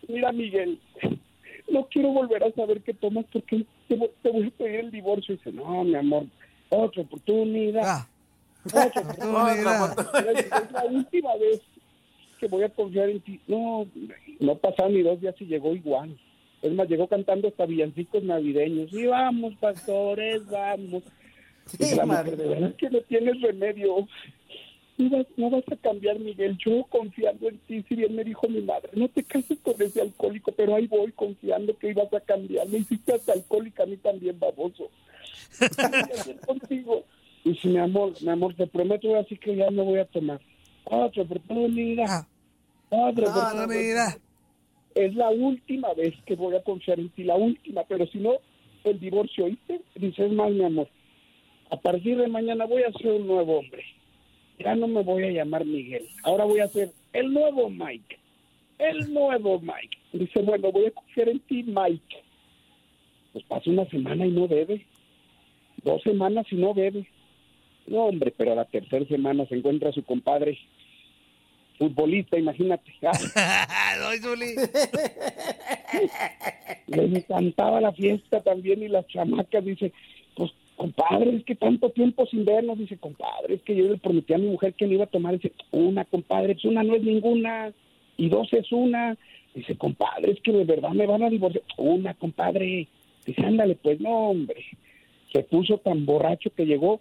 mira 0.07 0.31
Miguel, 0.31 0.79
no 1.69 1.87
quiero 1.87 2.09
volver 2.09 2.43
a 2.43 2.51
saber 2.51 2.81
qué 2.81 2.93
tomas 2.93 3.25
porque 3.31 3.65
te 3.87 3.95
voy 4.31 4.47
a 4.47 4.57
pedir 4.57 4.79
el 4.81 4.91
divorcio. 4.91 5.35
Y 5.35 5.37
dice, 5.37 5.51
no, 5.51 5.83
mi 5.83 5.95
amor, 5.95 6.25
otra 6.77 7.01
oportunidad. 7.01 8.07
Otra 8.65 8.85
oportunidad. 8.85 9.97
Es 10.35 10.71
la 10.71 10.85
última 10.85 11.35
vez 11.37 11.61
que 12.39 12.47
voy 12.47 12.63
a 12.63 12.69
confiar 12.69 13.09
en 13.09 13.19
ti. 13.21 13.39
No, 13.47 13.87
no 14.39 14.55
pasaron 14.55 14.93
ni 14.93 15.01
dos 15.01 15.19
días 15.19 15.35
y 15.39 15.45
llegó 15.45 15.75
igual. 15.75 16.17
Es 16.61 16.73
más, 16.73 16.89
llegó 16.89 17.07
cantando 17.07 17.47
hasta 17.47 17.65
villancicos 17.65 18.23
navideños. 18.23 18.91
Y 18.93 19.05
vamos, 19.05 19.53
pastores, 19.59 20.45
vamos. 20.47 21.03
Dice 21.77 21.95
la 21.95 22.05
mujer, 22.05 22.35
de 22.35 22.47
verdad 22.47 22.75
que 22.75 22.89
no 22.89 23.01
tienes 23.01 23.41
remedio. 23.41 24.07
No 24.97 25.09
vas, 25.09 25.27
no 25.37 25.49
vas 25.49 25.63
a 25.71 25.77
cambiar, 25.77 26.19
Miguel. 26.19 26.57
Yo 26.57 26.83
confiando 26.89 27.47
en 27.47 27.57
ti, 27.59 27.85
si 27.87 27.95
bien 27.95 28.13
me 28.13 28.23
dijo 28.25 28.49
mi 28.49 28.61
madre, 28.61 28.89
no 28.93 29.07
te 29.07 29.23
cases 29.23 29.57
con 29.59 29.81
ese 29.81 30.01
alcohólico, 30.01 30.51
pero 30.51 30.75
ahí 30.75 30.87
voy 30.87 31.11
confiando 31.13 31.77
que 31.77 31.91
ibas 31.91 32.13
a 32.13 32.19
cambiar. 32.19 32.67
Me 32.67 32.79
hiciste 32.79 33.13
hasta 33.13 33.31
alcohólica 33.31 33.83
a 33.83 33.85
mí 33.85 33.95
también, 33.95 34.37
baboso. 34.37 34.89
¿Qué 35.59 35.67
voy 35.75 35.99
a 35.99 36.21
hacer 36.21 36.39
contigo? 36.41 37.03
Y 37.43 37.55
si 37.55 37.67
mi 37.69 37.77
amor, 37.77 38.13
mi 38.21 38.29
amor, 38.29 38.53
te 38.55 38.67
prometo 38.67 39.15
así 39.15 39.37
que 39.37 39.55
ya 39.55 39.69
no 39.71 39.85
voy 39.85 39.99
a 39.99 40.05
tomar. 40.05 40.39
Otra 40.83 41.23
oportunidad. 41.23 42.27
Otra 42.89 43.29
oportunidad. 43.29 44.17
Es 44.95 45.15
la 45.15 45.29
última 45.29 45.93
vez 45.93 46.13
que 46.25 46.35
voy 46.35 46.55
a 46.55 46.63
confiar 46.63 46.99
en 46.99 47.09
ti, 47.09 47.23
la 47.23 47.35
última, 47.35 47.83
pero 47.83 48.07
si 48.07 48.17
no, 48.17 48.33
el 48.83 48.99
divorcio, 48.99 49.45
¿oíste? 49.45 49.81
Dices 49.95 50.31
más, 50.31 50.51
mi 50.51 50.63
amor. 50.63 50.89
A 51.69 51.77
partir 51.77 52.17
de 52.17 52.27
mañana 52.27 52.65
voy 52.65 52.83
a 52.83 52.91
ser 52.93 53.11
un 53.11 53.27
nuevo 53.27 53.59
hombre. 53.59 53.83
Ya 54.59 54.75
no 54.75 54.87
me 54.87 55.03
voy 55.03 55.23
a 55.23 55.31
llamar 55.31 55.65
Miguel. 55.65 56.05
Ahora 56.23 56.43
voy 56.43 56.59
a 56.59 56.67
ser 56.67 56.91
el 57.13 57.31
nuevo 57.31 57.69
Mike. 57.69 58.19
El 58.77 59.13
nuevo 59.13 59.59
Mike. 59.59 59.97
Dice, 60.11 60.41
bueno, 60.41 60.71
voy 60.71 60.87
a 60.87 60.91
confiar 60.91 61.29
en 61.29 61.39
ti, 61.41 61.63
Mike. 61.63 62.23
Pues 63.31 63.45
pasa 63.45 63.69
una 63.69 63.85
semana 63.85 64.25
y 64.25 64.31
no 64.31 64.47
bebe. 64.47 64.85
Dos 65.83 66.01
semanas 66.03 66.45
y 66.51 66.55
no 66.55 66.73
bebe. 66.73 67.07
No, 67.87 68.05
hombre, 68.05 68.33
pero 68.35 68.51
a 68.53 68.55
la 68.55 68.65
tercera 68.65 69.05
semana 69.05 69.45
se 69.47 69.55
encuentra 69.55 69.91
su 69.91 70.03
compadre 70.03 70.57
futbolista, 71.79 72.37
imagínate. 72.37 72.91
Zuli. 74.21 74.55
Le 76.87 77.03
encantaba 77.03 77.81
la 77.81 77.91
fiesta 77.93 78.41
también 78.41 78.83
y 78.83 78.89
las 78.89 79.07
chamacas, 79.07 79.63
dice, 79.63 79.91
pues 80.35 80.51
compadre, 80.75 81.37
es 81.37 81.45
que 81.45 81.55
tanto 81.55 81.89
tiempo 81.91 82.25
sin 82.27 82.45
vernos, 82.45 82.77
dice, 82.77 82.97
compadre, 82.97 83.55
es 83.55 83.61
que 83.61 83.75
yo 83.75 83.85
le 83.85 83.97
prometí 83.97 84.33
a 84.33 84.37
mi 84.37 84.47
mujer 84.47 84.73
que 84.73 84.87
me 84.87 84.95
iba 84.95 85.05
a 85.05 85.07
tomar, 85.07 85.33
dice, 85.33 85.53
una, 85.71 86.05
compadre, 86.05 86.53
pues 86.53 86.65
una 86.65 86.83
no 86.83 86.95
es 86.95 87.03
ninguna. 87.03 87.71
y 88.17 88.29
dos 88.29 88.51
es 88.53 88.71
una. 88.71 89.17
Dice, 89.55 89.75
compadre, 89.77 90.31
es 90.31 90.41
que 90.41 90.51
de 90.51 90.65
verdad 90.65 90.91
me 90.91 91.07
van 91.07 91.23
a 91.23 91.29
divorciar. 91.29 91.63
Una, 91.77 92.13
compadre. 92.13 92.87
Dice, 93.25 93.41
ándale, 93.45 93.75
pues 93.75 93.99
no, 93.99 94.29
hombre. 94.29 94.63
Se 95.31 95.43
puso 95.43 95.77
tan 95.77 96.05
borracho 96.05 96.51
que 96.55 96.65
llegó 96.65 96.99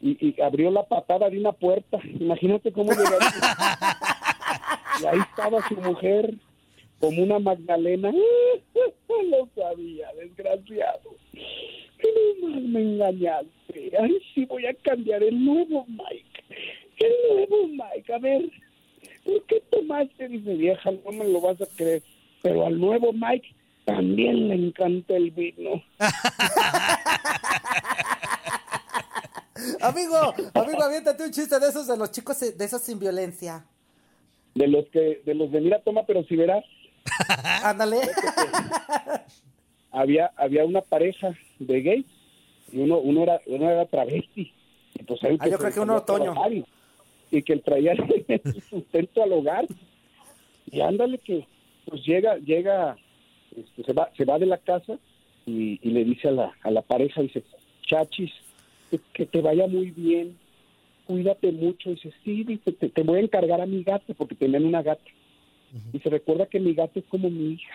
y, 0.00 0.40
abrió 0.40 0.70
la 0.70 0.84
patada 0.84 1.28
de 1.28 1.38
una 1.38 1.52
puerta. 1.52 1.98
Imagínate 2.18 2.72
cómo 2.72 2.90
llegaría. 2.92 3.18
y 5.02 5.06
ahí 5.06 5.18
estaba 5.18 5.66
su 5.68 5.76
mujer 5.76 6.34
como 7.00 7.22
una 7.22 7.38
Magdalena. 7.38 8.12
Lo 9.30 9.48
sabía, 9.54 10.08
desgraciado. 10.18 11.16
No 12.02 12.48
más 12.48 12.62
me 12.62 12.80
engañaste. 12.80 13.92
Ay, 14.00 14.18
sí, 14.34 14.44
voy 14.44 14.66
a 14.66 14.74
cambiar 14.74 15.22
el 15.22 15.44
nuevo 15.44 15.84
Mike. 15.88 16.44
El 16.98 17.12
nuevo 17.28 17.68
Mike. 17.68 18.12
A 18.12 18.18
ver, 18.18 18.42
¿por 19.24 19.42
qué 19.44 19.62
tomaste? 19.70 20.28
Dice, 20.28 20.54
vieja, 20.54 20.90
no 20.90 21.12
me 21.12 21.28
lo 21.28 21.40
vas 21.40 21.60
a 21.60 21.66
creer. 21.76 22.02
Pero 22.42 22.66
al 22.66 22.78
nuevo 22.78 23.12
Mike 23.12 23.48
también 23.84 24.48
le 24.48 24.54
encanta 24.54 25.16
el 25.16 25.30
vino. 25.30 25.82
amigo, 29.80 30.34
amigo, 30.54 30.82
aviéntate 30.82 31.24
un 31.24 31.30
chiste 31.30 31.58
de 31.58 31.68
esos 31.68 31.86
de 31.86 31.96
los 31.96 32.10
chicos, 32.10 32.38
de 32.40 32.64
esos 32.64 32.82
sin 32.82 32.98
violencia. 32.98 33.64
De 34.54 34.66
los 34.66 34.86
que, 34.88 35.22
de 35.24 35.34
los 35.34 35.50
de 35.52 35.60
mira, 35.60 35.80
toma, 35.80 36.04
pero 36.06 36.24
si 36.24 36.36
verás. 36.36 36.64
Ándale. 37.62 37.98
había, 39.92 40.32
había 40.36 40.64
una 40.64 40.80
pareja 40.80 41.34
de 41.58 41.82
gays 41.82 42.06
y 42.72 42.80
uno, 42.80 42.98
uno 42.98 43.22
era, 43.22 43.40
uno 43.46 43.70
era 43.70 43.86
travesti. 43.86 44.52
Y 44.94 45.02
pues 45.04 45.20
Ah, 45.22 45.28
que 45.42 45.50
yo 45.50 45.58
creo 45.58 45.72
que 45.72 45.80
uno 45.80 45.96
otoño. 45.96 46.34
Y, 46.50 46.64
y 47.30 47.42
que 47.42 47.52
él 47.52 47.62
traía 47.62 47.92
el 47.92 48.62
sustento 48.70 49.22
al 49.22 49.32
hogar. 49.32 49.66
Y 50.70 50.80
ándale 50.80 51.18
que 51.18 51.46
pues 51.86 52.02
llega, 52.04 52.36
llega, 52.36 52.96
este, 53.56 53.84
se 53.84 53.92
va, 53.92 54.10
se 54.16 54.24
va 54.24 54.38
de 54.38 54.46
la 54.46 54.58
casa 54.58 54.98
y, 55.48 55.80
y 55.82 55.90
le 55.90 56.04
dice 56.04 56.28
a 56.28 56.32
la, 56.32 56.52
a 56.62 56.70
la 56.70 56.82
pareja, 56.82 57.22
dice, 57.22 57.42
chachis, 57.82 58.32
que, 58.90 59.00
que 59.12 59.26
te 59.26 59.40
vaya 59.40 59.66
muy 59.66 59.90
bien, 59.90 60.36
cuídate 61.06 61.52
mucho. 61.52 61.90
Dice, 61.90 62.12
sí, 62.24 62.44
dice, 62.44 62.72
te, 62.72 62.88
te 62.88 63.02
voy 63.02 63.18
a 63.18 63.22
encargar 63.22 63.60
a 63.60 63.66
mi 63.66 63.82
gata, 63.82 64.14
porque 64.14 64.34
tenían 64.34 64.64
una 64.64 64.82
gata. 64.82 65.10
Y 65.92 65.98
se 65.98 66.08
recuerda 66.08 66.46
que 66.46 66.60
mi 66.60 66.74
gata 66.74 66.98
es 66.98 67.04
como 67.06 67.28
mi 67.28 67.52
hija. 67.52 67.74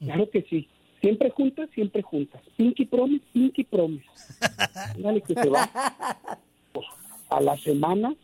Claro 0.00 0.28
que 0.30 0.42
sí. 0.42 0.68
Siempre 1.00 1.30
juntas, 1.30 1.68
siempre 1.74 2.02
juntas. 2.02 2.42
Pinky 2.56 2.84
promise, 2.84 3.24
pinky 3.32 3.64
promise. 3.64 4.04
Dale 4.98 5.20
que 5.22 5.34
se 5.34 5.48
va. 5.48 5.70
Pues, 6.72 6.86
a 7.28 7.40
la 7.40 7.56
semana 7.56 8.14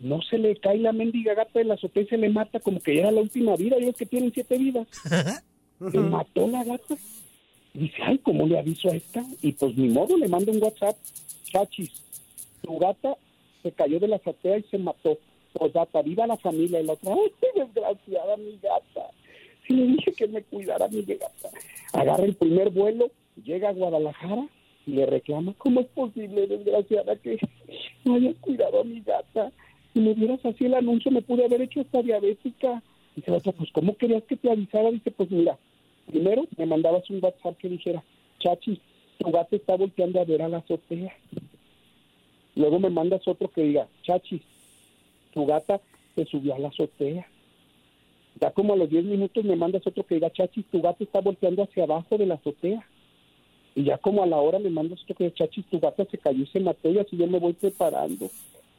no 0.00 0.20
se 0.22 0.38
le 0.38 0.56
cae 0.56 0.78
la 0.78 0.92
mendiga 0.92 1.34
gata 1.34 1.58
de 1.58 1.64
la 1.64 1.74
azotea 1.74 2.02
y 2.02 2.06
se 2.06 2.16
le 2.16 2.28
mata 2.28 2.60
como 2.60 2.80
que 2.80 2.94
ya 2.94 3.02
era 3.02 3.10
la 3.10 3.20
última 3.20 3.56
vida. 3.56 3.76
Ellos 3.76 3.96
que 3.96 4.06
tienen 4.06 4.32
siete 4.32 4.58
vidas. 4.58 4.86
Se 5.90 5.98
mató 5.98 6.46
la 6.46 6.62
gata. 6.62 6.94
Dice, 7.74 7.96
ay, 8.02 8.18
¿cómo 8.18 8.46
le 8.46 8.58
aviso 8.58 8.90
a 8.90 8.96
esta? 8.96 9.24
Y 9.40 9.52
pues 9.52 9.76
ni 9.76 9.88
modo, 9.88 10.16
le 10.16 10.28
mando 10.28 10.52
un 10.52 10.62
WhatsApp. 10.62 10.96
Chachis, 11.44 11.90
tu 12.62 12.78
gata 12.78 13.16
se 13.62 13.72
cayó 13.72 13.98
de 13.98 14.08
la 14.08 14.16
azotea 14.16 14.58
y 14.58 14.62
se 14.64 14.78
mató. 14.78 15.18
Pues 15.52 15.72
gata, 15.72 16.02
viva 16.02 16.26
la 16.26 16.36
familia. 16.36 16.80
Y 16.80 16.84
la 16.84 16.94
otra, 16.94 17.14
ay, 17.14 17.32
qué 17.40 17.60
desgraciada 17.60 18.36
mi 18.36 18.58
gata. 18.62 19.10
Si 19.66 19.74
le 19.74 19.86
dije 19.86 20.12
que 20.12 20.28
me 20.28 20.42
cuidara 20.42 20.88
mi 20.88 21.02
gata. 21.02 21.50
Agarra 21.92 22.24
el 22.24 22.34
primer 22.34 22.70
vuelo, 22.70 23.10
llega 23.42 23.70
a 23.70 23.72
Guadalajara 23.72 24.48
y 24.86 24.92
le 24.92 25.06
reclama, 25.06 25.54
¿cómo 25.58 25.80
es 25.80 25.86
posible, 25.88 26.46
desgraciada, 26.46 27.16
que 27.16 27.38
no 28.04 28.16
hayas 28.16 28.36
cuidado 28.40 28.80
a 28.80 28.84
mi 28.84 29.00
gata? 29.00 29.52
Si 29.92 30.00
me 30.00 30.14
dieras 30.14 30.44
así 30.44 30.64
el 30.64 30.74
anuncio, 30.74 31.10
me 31.10 31.22
pude 31.22 31.44
haber 31.44 31.62
hecho 31.62 31.80
esta 31.80 32.02
diabética. 32.02 32.82
Dice 33.14 33.30
la 33.30 33.36
otra, 33.38 33.52
pues, 33.52 33.70
¿cómo 33.72 33.96
querías 33.96 34.24
que 34.24 34.36
te 34.36 34.50
avisara? 34.50 34.90
Dice, 34.90 35.10
pues, 35.10 35.30
mira, 35.30 35.58
primero 36.06 36.46
me 36.56 36.66
mandabas 36.66 37.08
un 37.10 37.20
WhatsApp 37.22 37.56
que 37.58 37.68
dijera, 37.68 38.02
Chachi, 38.38 38.80
tu 39.18 39.30
gata 39.30 39.56
está 39.56 39.76
volteando 39.76 40.20
a 40.20 40.24
ver 40.24 40.42
a 40.42 40.48
la 40.48 40.58
azotea. 40.58 41.12
Luego 42.54 42.78
me 42.78 42.90
mandas 42.90 43.26
otro 43.26 43.48
que 43.48 43.62
diga, 43.62 43.88
Chachi, 44.02 44.42
tu 45.32 45.46
gata 45.46 45.80
se 46.14 46.24
subió 46.26 46.54
a 46.54 46.58
la 46.58 46.68
azotea. 46.68 47.26
Ya 48.40 48.50
como 48.50 48.72
a 48.72 48.76
los 48.76 48.90
10 48.90 49.04
minutos 49.04 49.44
me 49.44 49.56
mandas 49.56 49.86
otro 49.86 50.04
que 50.04 50.16
diga, 50.16 50.30
Chachi, 50.30 50.62
tu 50.64 50.82
gata 50.82 51.04
está 51.04 51.20
volteando 51.20 51.62
hacia 51.62 51.84
abajo 51.84 52.18
de 52.18 52.26
la 52.26 52.34
azotea. 52.34 52.86
Y 53.74 53.84
ya 53.84 53.96
como 53.98 54.22
a 54.22 54.26
la 54.26 54.36
hora 54.36 54.58
me 54.58 54.70
mandas 54.70 55.02
otro 55.02 55.14
que 55.14 55.24
diga, 55.24 55.36
Chachi, 55.36 55.62
tu 55.62 55.80
gata 55.80 56.04
se 56.06 56.18
cayó 56.18 56.42
y 56.42 56.46
se 56.46 56.60
mató 56.60 56.90
y 56.90 56.98
así 56.98 57.16
yo 57.16 57.26
me 57.26 57.38
voy 57.38 57.54
preparando. 57.54 58.30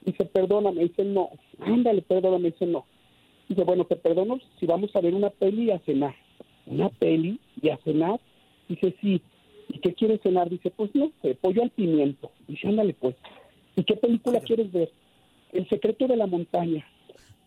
Dice, 0.05 0.25
perdóname, 0.25 0.83
dice, 0.83 1.03
no. 1.03 1.29
Ándale, 1.59 2.01
perdóname, 2.01 2.51
dice, 2.51 2.65
no. 2.65 2.86
Dice, 3.47 3.63
bueno, 3.63 3.86
te 3.86 3.95
perdono 3.95 4.39
si 4.59 4.65
vamos 4.65 4.95
a 4.95 5.01
ver 5.01 5.13
una 5.13 5.29
peli 5.29 5.65
y 5.65 5.71
a 5.71 5.79
cenar. 5.79 6.15
¿Una 6.65 6.89
peli 6.89 7.39
y 7.62 7.69
a 7.69 7.78
cenar? 7.78 8.19
Dice, 8.69 8.95
sí. 9.02 9.21
¿Y 9.69 9.80
qué 9.80 9.93
quieres 9.93 10.21
cenar? 10.21 10.49
Dice, 10.49 10.71
pues 10.71 10.93
no 10.93 11.12
sé, 11.21 11.36
pollo 11.36 11.63
al 11.63 11.71
pimiento. 11.71 12.32
Dice, 12.47 12.67
ándale 12.67 12.93
pues. 12.93 13.15
¿Y 13.76 13.84
qué 13.84 13.95
película 13.95 14.39
quieres 14.41 14.71
ver? 14.71 14.91
El 15.52 15.67
secreto 15.69 16.08
de 16.08 16.15
la 16.15 16.28
montaña. 16.28 16.86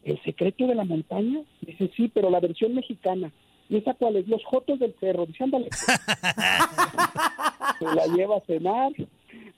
¿El 0.05 0.23
secreto 0.23 0.67
de 0.67 0.75
la 0.75 0.85
montaña? 0.85 1.43
Dice, 1.61 1.91
sí, 1.97 2.11
pero 2.13 2.31
la 2.31 2.41
versión 2.41 2.75
mexicana. 2.75 3.33
¿Y 3.69 3.77
esa 3.77 3.95
cuál 3.95 4.17
es? 4.17 4.29
Los 4.29 4.45
Jotos 4.45 4.79
del 4.79 4.95
Cerro. 5.01 5.27
Dice, 5.27 5.45
ándale. 5.45 5.69
pues. 5.71 5.87
Se 7.79 7.85
la 7.85 8.07
lleva 8.07 8.37
a 8.37 8.41
cenar, 8.41 8.93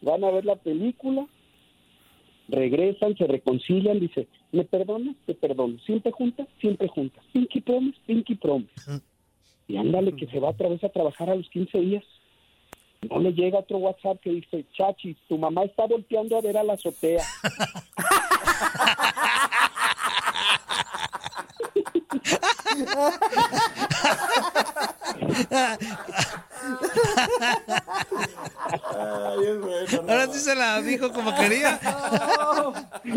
van 0.01 0.25
a 0.25 0.31
ver 0.31 0.45
la 0.45 0.57
película, 0.57 1.27
regresan, 2.49 3.17
se 3.17 3.27
reconcilian, 3.27 4.01
dice, 4.01 4.27
¿me 4.53 4.65
perdonas? 4.65 5.15
Te 5.27 5.35
perdono. 5.35 5.79
Siempre 5.81 6.13
juntas, 6.13 6.49
siempre 6.61 6.89
juntas. 6.89 7.25
Pinky 7.33 7.61
promise, 7.61 7.99
pinky 8.07 8.35
promise. 8.35 9.03
Y 9.69 9.77
ándale 9.77 10.17
que 10.17 10.27
se 10.27 10.41
va 10.41 10.51
otra 10.51 10.69
vez 10.69 10.83
a 10.83 10.89
trabajar 10.89 11.31
a 11.31 11.37
los 11.37 11.49
15 11.51 11.79
días. 11.79 12.05
No 13.09 13.21
le 13.21 13.33
llega 13.33 13.61
otro 13.61 13.79
WhatsApp 13.79 14.19
que 14.21 14.31
dice, 14.31 14.65
Chachi, 14.73 15.15
tu 15.29 15.39
mamá 15.39 15.63
está 15.65 15.87
volteando 15.87 16.37
a 16.37 16.41
ver 16.41 16.57
a 16.57 16.65
la 16.65 16.73
azotea. 16.73 17.23
Ahora 30.09 30.27
sí 30.33 30.39
se 30.41 30.55
la 30.55 30.81
dijo 30.81 31.13
como 31.13 31.35
quería. 31.35 31.79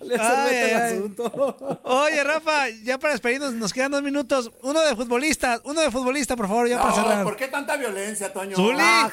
Le 0.00 0.16
Ay, 0.18 0.56
el 0.56 0.76
asunto. 0.76 1.80
Oye, 1.84 2.24
Rafa, 2.24 2.68
ya 2.84 2.98
para 2.98 3.12
despedirnos, 3.14 3.54
nos 3.54 3.72
quedan 3.72 3.92
dos 3.92 4.02
minutos. 4.02 4.50
Uno 4.62 4.80
de 4.80 4.94
futbolista, 4.96 5.60
uno 5.64 5.80
de 5.80 5.90
futbolista, 5.90 6.36
por 6.36 6.48
favor, 6.48 6.68
ya 6.68 6.78
para 6.78 6.90
No, 6.90 6.96
cerrar. 6.96 7.24
¿Por 7.24 7.36
qué 7.36 7.48
tanta 7.48 7.76
violencia, 7.76 8.32
Toño? 8.32 8.56
Zuli. 8.56 8.78
Ah, 8.80 9.10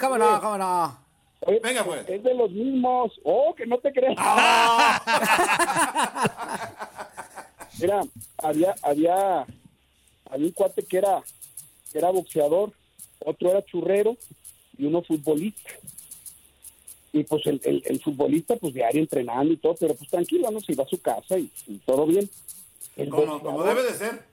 no. 0.58 1.08
Oye, 1.42 1.60
Venga, 1.64 1.84
pues. 1.84 2.08
Es 2.10 2.24
de 2.24 2.34
los 2.34 2.50
mismos. 2.52 3.12
Oh, 3.24 3.54
que 3.56 3.66
no 3.68 3.78
te 3.78 3.92
creas. 3.94 4.16
Mira, 7.80 8.02
había, 8.40 8.74
había, 8.82 9.42
había 10.32 10.48
un 10.48 10.52
cuate 10.52 10.84
que 10.84 10.98
era, 10.98 11.22
que 11.98 12.00
era 12.00 12.12
boxeador, 12.12 12.72
otro 13.26 13.50
era 13.50 13.66
churrero 13.66 14.16
y 14.78 14.86
uno 14.86 15.02
futbolista. 15.02 15.72
Y 17.12 17.24
pues 17.24 17.48
el, 17.48 17.60
el, 17.64 17.82
el 17.86 18.00
futbolista, 18.00 18.56
pues 18.58 18.74
diario 18.76 19.02
entrenando 19.02 19.52
y 19.52 19.58
todo, 19.58 19.76
pero 19.80 19.96
pues 19.96 20.08
tranquilo, 20.10 20.52
¿no? 20.52 20.60
Se 20.60 20.74
iba 20.74 20.84
a 20.84 20.88
su 20.88 21.02
casa 21.02 21.40
y, 21.40 21.50
y 21.66 21.78
todo 21.80 22.06
bien. 22.06 22.30
El 22.96 23.10
Como, 23.10 23.64
debe 23.64 23.84
de 23.84 23.94
ser. 23.94 24.24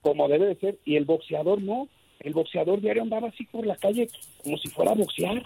como 0.00 0.26
debe 0.28 0.46
de 0.46 0.56
ser. 0.56 0.78
Y 0.86 0.96
el 0.96 1.04
boxeador 1.04 1.60
no. 1.60 1.88
El 2.20 2.32
boxeador 2.32 2.80
diario 2.80 3.02
andaba 3.02 3.28
así 3.28 3.44
por 3.44 3.66
la 3.66 3.76
calle 3.76 4.08
como 4.42 4.56
si 4.56 4.68
fuera 4.68 4.92
a 4.92 4.94
boxear. 4.94 5.42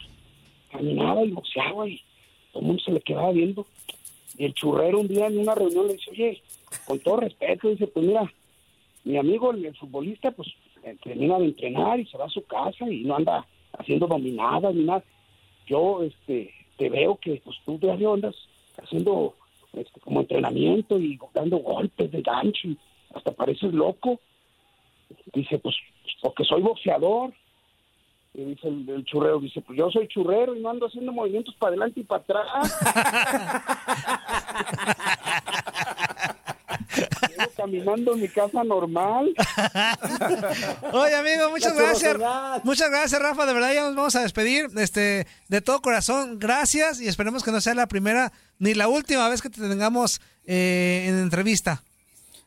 Caminaba 0.71 1.25
y 1.25 1.31
boxeaba 1.31 1.89
y 1.89 2.01
todo 2.53 2.61
el 2.61 2.67
mundo 2.69 2.83
se 2.85 2.93
le 2.93 3.01
quedaba 3.01 3.33
viendo. 3.33 3.67
Y 4.39 4.45
el 4.45 4.55
churrero 4.55 5.01
un 5.01 5.09
día 5.09 5.27
en 5.27 5.39
una 5.39 5.57
reunión 5.57 5.89
le 5.89 5.95
dice, 5.95 6.11
oye, 6.13 6.43
con 6.87 7.01
todo 7.01 7.17
respeto, 7.17 7.69
dice, 7.69 7.89
pues 7.89 8.07
mira, 8.07 8.33
mi 9.03 9.17
amigo, 9.17 9.51
el, 9.51 9.65
el 9.67 9.77
futbolista, 9.77 10.31
pues 10.31 10.49
eh, 10.85 10.97
termina 11.03 11.39
de 11.39 11.47
entrenar 11.47 12.01
y 12.01 12.07
se 12.07 12.19
va 12.19 12.27
a 12.27 12.31
su 12.31 12.45
casa 12.45 12.89
y 12.89 13.05
no 13.05 13.17
anda 13.17 13.47
haciendo 13.79 14.07
dominadas 14.07 14.75
ni 14.75 14.85
nada. 14.85 15.05
Yo 15.67 16.03
este 16.03 16.53
te 16.77 16.89
veo 16.89 17.17
que 17.17 17.41
pues 17.45 17.57
tú 17.65 17.79
diario 17.79 18.15
andas 18.15 18.35
haciendo 18.83 19.35
este, 19.73 20.01
como 20.01 20.21
entrenamiento 20.21 20.99
y 20.99 21.19
dando 21.35 21.59
golpes 21.59 22.11
de 22.11 22.23
gancho 22.23 22.69
y 22.69 22.79
hasta 23.15 23.33
pareces 23.33 23.73
loco. 23.73 24.21
Dice, 25.33 25.59
pues, 25.59 25.77
porque 26.23 26.45
soy 26.45 26.63
boxeador. 26.63 27.33
Y 28.33 28.45
dice 28.45 28.69
el, 28.69 28.89
el 28.89 29.05
churrero, 29.05 29.41
dice, 29.41 29.61
pues 29.61 29.77
yo 29.77 29.91
soy 29.91 30.07
churrero 30.07 30.55
y 30.55 30.61
no 30.61 30.71
ando 30.71 30.87
haciendo 30.87 31.13
movimientos 31.13 31.55
para 31.57 31.71
adelante 31.71 32.01
y 32.01 32.05
para 32.05 32.23
atrás. 32.23 32.47
Caminando 37.61 38.15
en 38.15 38.21
mi 38.21 38.29
casa 38.29 38.65
normal. 38.65 39.35
Oye, 40.93 41.15
amigo, 41.15 41.51
muchas 41.51 41.77
La 41.77 41.83
gracias. 41.83 42.17
Muchas 42.65 42.91
gracias, 42.91 43.21
Rafa. 43.21 43.45
De 43.45 43.53
verdad, 43.53 43.75
ya 43.75 43.83
nos 43.83 43.97
vamos 43.97 44.17
a 44.17 44.23
despedir. 44.23 44.69
Este, 44.79 45.27
de 45.49 45.61
todo 45.61 45.83
corazón, 45.83 46.39
gracias 46.39 47.03
y 47.03 47.09
esperemos 47.09 47.45
que 47.45 47.51
no 47.51 47.61
sea 47.61 47.75
la 47.75 47.87
primera 47.87 48.33
ni 48.59 48.73
la 48.73 48.89
última 48.89 49.29
vez 49.29 49.43
que 49.43 49.51
te 49.51 49.61
tengamos 49.61 50.23
eh, 50.47 51.05
en 51.07 51.19
entrevista. 51.19 51.83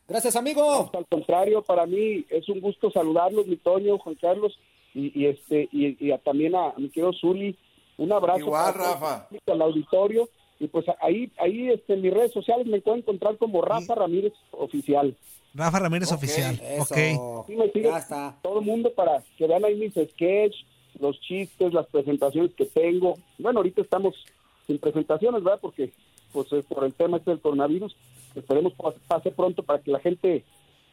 Gracias, 0.08 0.34
amigo. 0.34 0.90
al 0.92 1.06
contrario, 1.06 1.62
para 1.62 1.86
mí 1.86 2.24
es 2.28 2.48
un 2.48 2.60
gusto 2.60 2.90
saludarlos, 2.90 3.46
mi 3.46 3.56
Toño, 3.56 3.98
Juan 3.98 4.16
Carlos, 4.16 4.58
y, 4.94 5.26
este 5.26 5.68
y, 5.72 6.12
también 6.18 6.56
a, 6.56 6.74
mi 6.76 6.88
querido 6.88 7.12
Zuli. 7.12 7.56
Un 7.98 8.12
abrazo. 8.12 8.40
Igual, 8.40 8.74
Rafa. 8.74 9.28
Al 9.46 9.62
auditorio. 9.62 10.28
Y 10.64 10.68
pues 10.68 10.86
ahí, 11.02 11.30
ahí 11.38 11.68
este, 11.68 11.92
en 11.92 12.00
mis 12.00 12.14
redes 12.14 12.32
sociales 12.32 12.66
me 12.66 12.80
pueden 12.80 13.00
encontrar 13.00 13.36
como 13.36 13.60
Rafa 13.60 13.94
Ramírez 13.94 14.32
Oficial. 14.50 15.14
Rafa 15.52 15.78
Ramírez 15.78 16.10
Oficial. 16.10 16.58
ok. 16.80 16.96
ya 17.74 17.98
está. 17.98 18.38
Todo 18.42 18.60
el 18.60 18.64
mundo 18.64 18.90
para 18.94 19.22
que 19.36 19.46
vean 19.46 19.62
ahí 19.62 19.74
mis 19.74 19.92
sketches, 19.92 20.64
los 20.98 21.20
chistes, 21.20 21.74
las 21.74 21.86
presentaciones 21.88 22.54
que 22.54 22.64
tengo. 22.64 23.18
Bueno, 23.38 23.58
ahorita 23.58 23.82
estamos 23.82 24.14
sin 24.66 24.78
presentaciones, 24.78 25.44
¿verdad? 25.44 25.58
Porque 25.60 25.92
pues 26.32 26.48
por 26.66 26.84
el 26.84 26.94
tema 26.94 27.18
este 27.18 27.30
del 27.30 27.40
coronavirus, 27.40 27.94
esperemos 28.34 28.72
pase 29.06 29.30
pronto 29.32 29.62
para 29.62 29.80
que 29.80 29.90
la 29.90 30.00
gente 30.00 30.44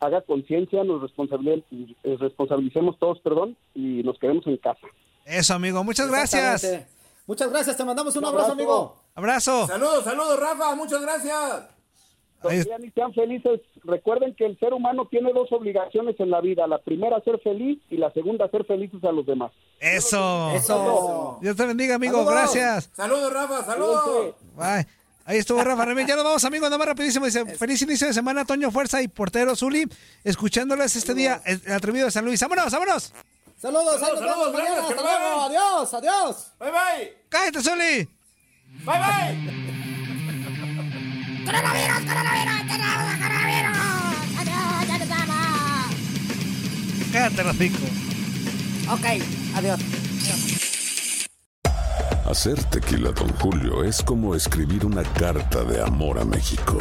haga 0.01 0.19
conciencia, 0.21 0.83
nos 0.83 1.01
responsabilicemos 1.01 2.99
todos, 2.99 3.19
perdón, 3.21 3.55
y 3.73 4.03
nos 4.03 4.19
quedemos 4.19 4.45
en 4.47 4.57
casa. 4.57 4.85
Eso, 5.25 5.53
amigo, 5.53 5.81
muchas 5.85 6.09
gracias. 6.09 6.85
Muchas 7.25 7.49
gracias, 7.49 7.77
te 7.77 7.85
mandamos 7.85 8.13
un, 8.17 8.25
abrazo, 8.25 8.51
amigo. 8.51 9.00
Abrazo. 9.15 9.67
Saludos, 9.67 10.03
saludos, 10.03 10.39
Rafa, 10.39 10.75
muchas 10.75 11.01
gracias. 11.01 11.71
Sean 12.41 12.83
y 12.83 12.89
sean 12.91 13.13
felices. 13.13 13.61
Recuerden 13.83 14.33
que 14.35 14.45
el 14.45 14.57
ser 14.57 14.73
humano 14.73 15.07
tiene 15.09 15.31
dos 15.31 15.51
obligaciones 15.51 16.19
en 16.19 16.31
la 16.31 16.41
vida. 16.41 16.65
La 16.65 16.79
primera, 16.79 17.21
ser 17.21 17.39
feliz 17.39 17.79
y 17.89 17.97
la 17.97 18.11
segunda, 18.13 18.49
ser 18.49 18.65
felices 18.65 19.03
a 19.03 19.11
los 19.11 19.25
demás. 19.25 19.51
Eso. 19.79 20.51
Eso. 20.51 21.37
Dios 21.41 21.55
te 21.55 21.65
bendiga, 21.65 21.95
amigo. 21.95 22.25
Gracias. 22.25 22.89
Saludos, 22.93 23.31
Rafa. 23.31 23.63
Saludos. 23.63 24.35
Bye. 24.55 24.87
Ahí 25.25 25.37
estuvo 25.37 25.63
Rafa 25.63 25.85
Remén. 25.85 26.07
Ya 26.07 26.15
nos 26.15 26.23
vamos, 26.23 26.43
amigos. 26.43 26.69
Nada 26.69 26.79
más 26.79 26.87
rapidísimo. 26.87 27.25
Dice, 27.25 27.45
feliz 27.57 27.79
inicio 27.83 28.07
de 28.07 28.13
semana, 28.13 28.43
Toño 28.43 28.71
Fuerza 28.71 29.01
y 29.03 29.07
portero 29.07 29.55
Zuli. 29.55 29.87
Escuchándoles 30.23 30.95
este 30.95 31.13
día, 31.13 31.41
el, 31.45 31.61
atrevido 31.71 32.05
de 32.05 32.11
San 32.11 32.25
Luis. 32.25 32.41
¡Vámonos, 32.41 32.71
vámonos! 32.71 33.13
Saludos, 33.55 33.99
saludos, 33.99 34.19
saludos 34.19 34.53
mañana. 34.53 34.87
Hasta 34.87 35.01
luego. 35.01 35.41
Adiós, 35.41 35.93
adiós. 35.93 36.51
Bye, 36.59 36.71
bye. 36.71 37.17
Cállate, 37.29 37.61
Zuli. 37.61 38.20
Bye, 38.83 38.97
bye. 38.97 39.37
¡Coronavirus, 41.45 41.99
coronavirus! 42.07 42.67
¡Tenemos 42.67 43.15
coronavirus! 43.21 43.77
¡Adiós, 44.39 44.87
ya 44.87 44.97
nos 44.97 45.09
vamos! 45.09 45.95
Cállate, 47.11 47.43
Rafico. 47.43 47.85
Ok, 48.89 49.05
adiós. 49.55 49.79
Hacer 52.25 52.63
tequila, 52.65 53.11
Don 53.11 53.29
Julio, 53.39 53.83
es 53.83 54.01
como 54.01 54.33
escribir 54.35 54.85
una 54.85 55.03
carta 55.03 55.63
de 55.63 55.83
amor 55.83 56.17
a 56.17 56.25
México. 56.25 56.79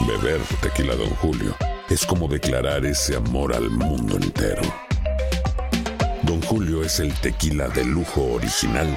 Beber 0.00 0.40
tequila, 0.60 0.96
Don 0.96 1.10
Julio, 1.16 1.54
es 1.88 2.04
como 2.04 2.26
declarar 2.26 2.84
ese 2.86 3.14
amor 3.14 3.54
al 3.54 3.70
mundo 3.70 4.16
entero. 4.16 4.62
Don 6.22 6.40
Julio 6.42 6.82
es 6.82 6.98
el 6.98 7.12
tequila 7.14 7.68
de 7.68 7.84
lujo 7.84 8.22
original, 8.32 8.96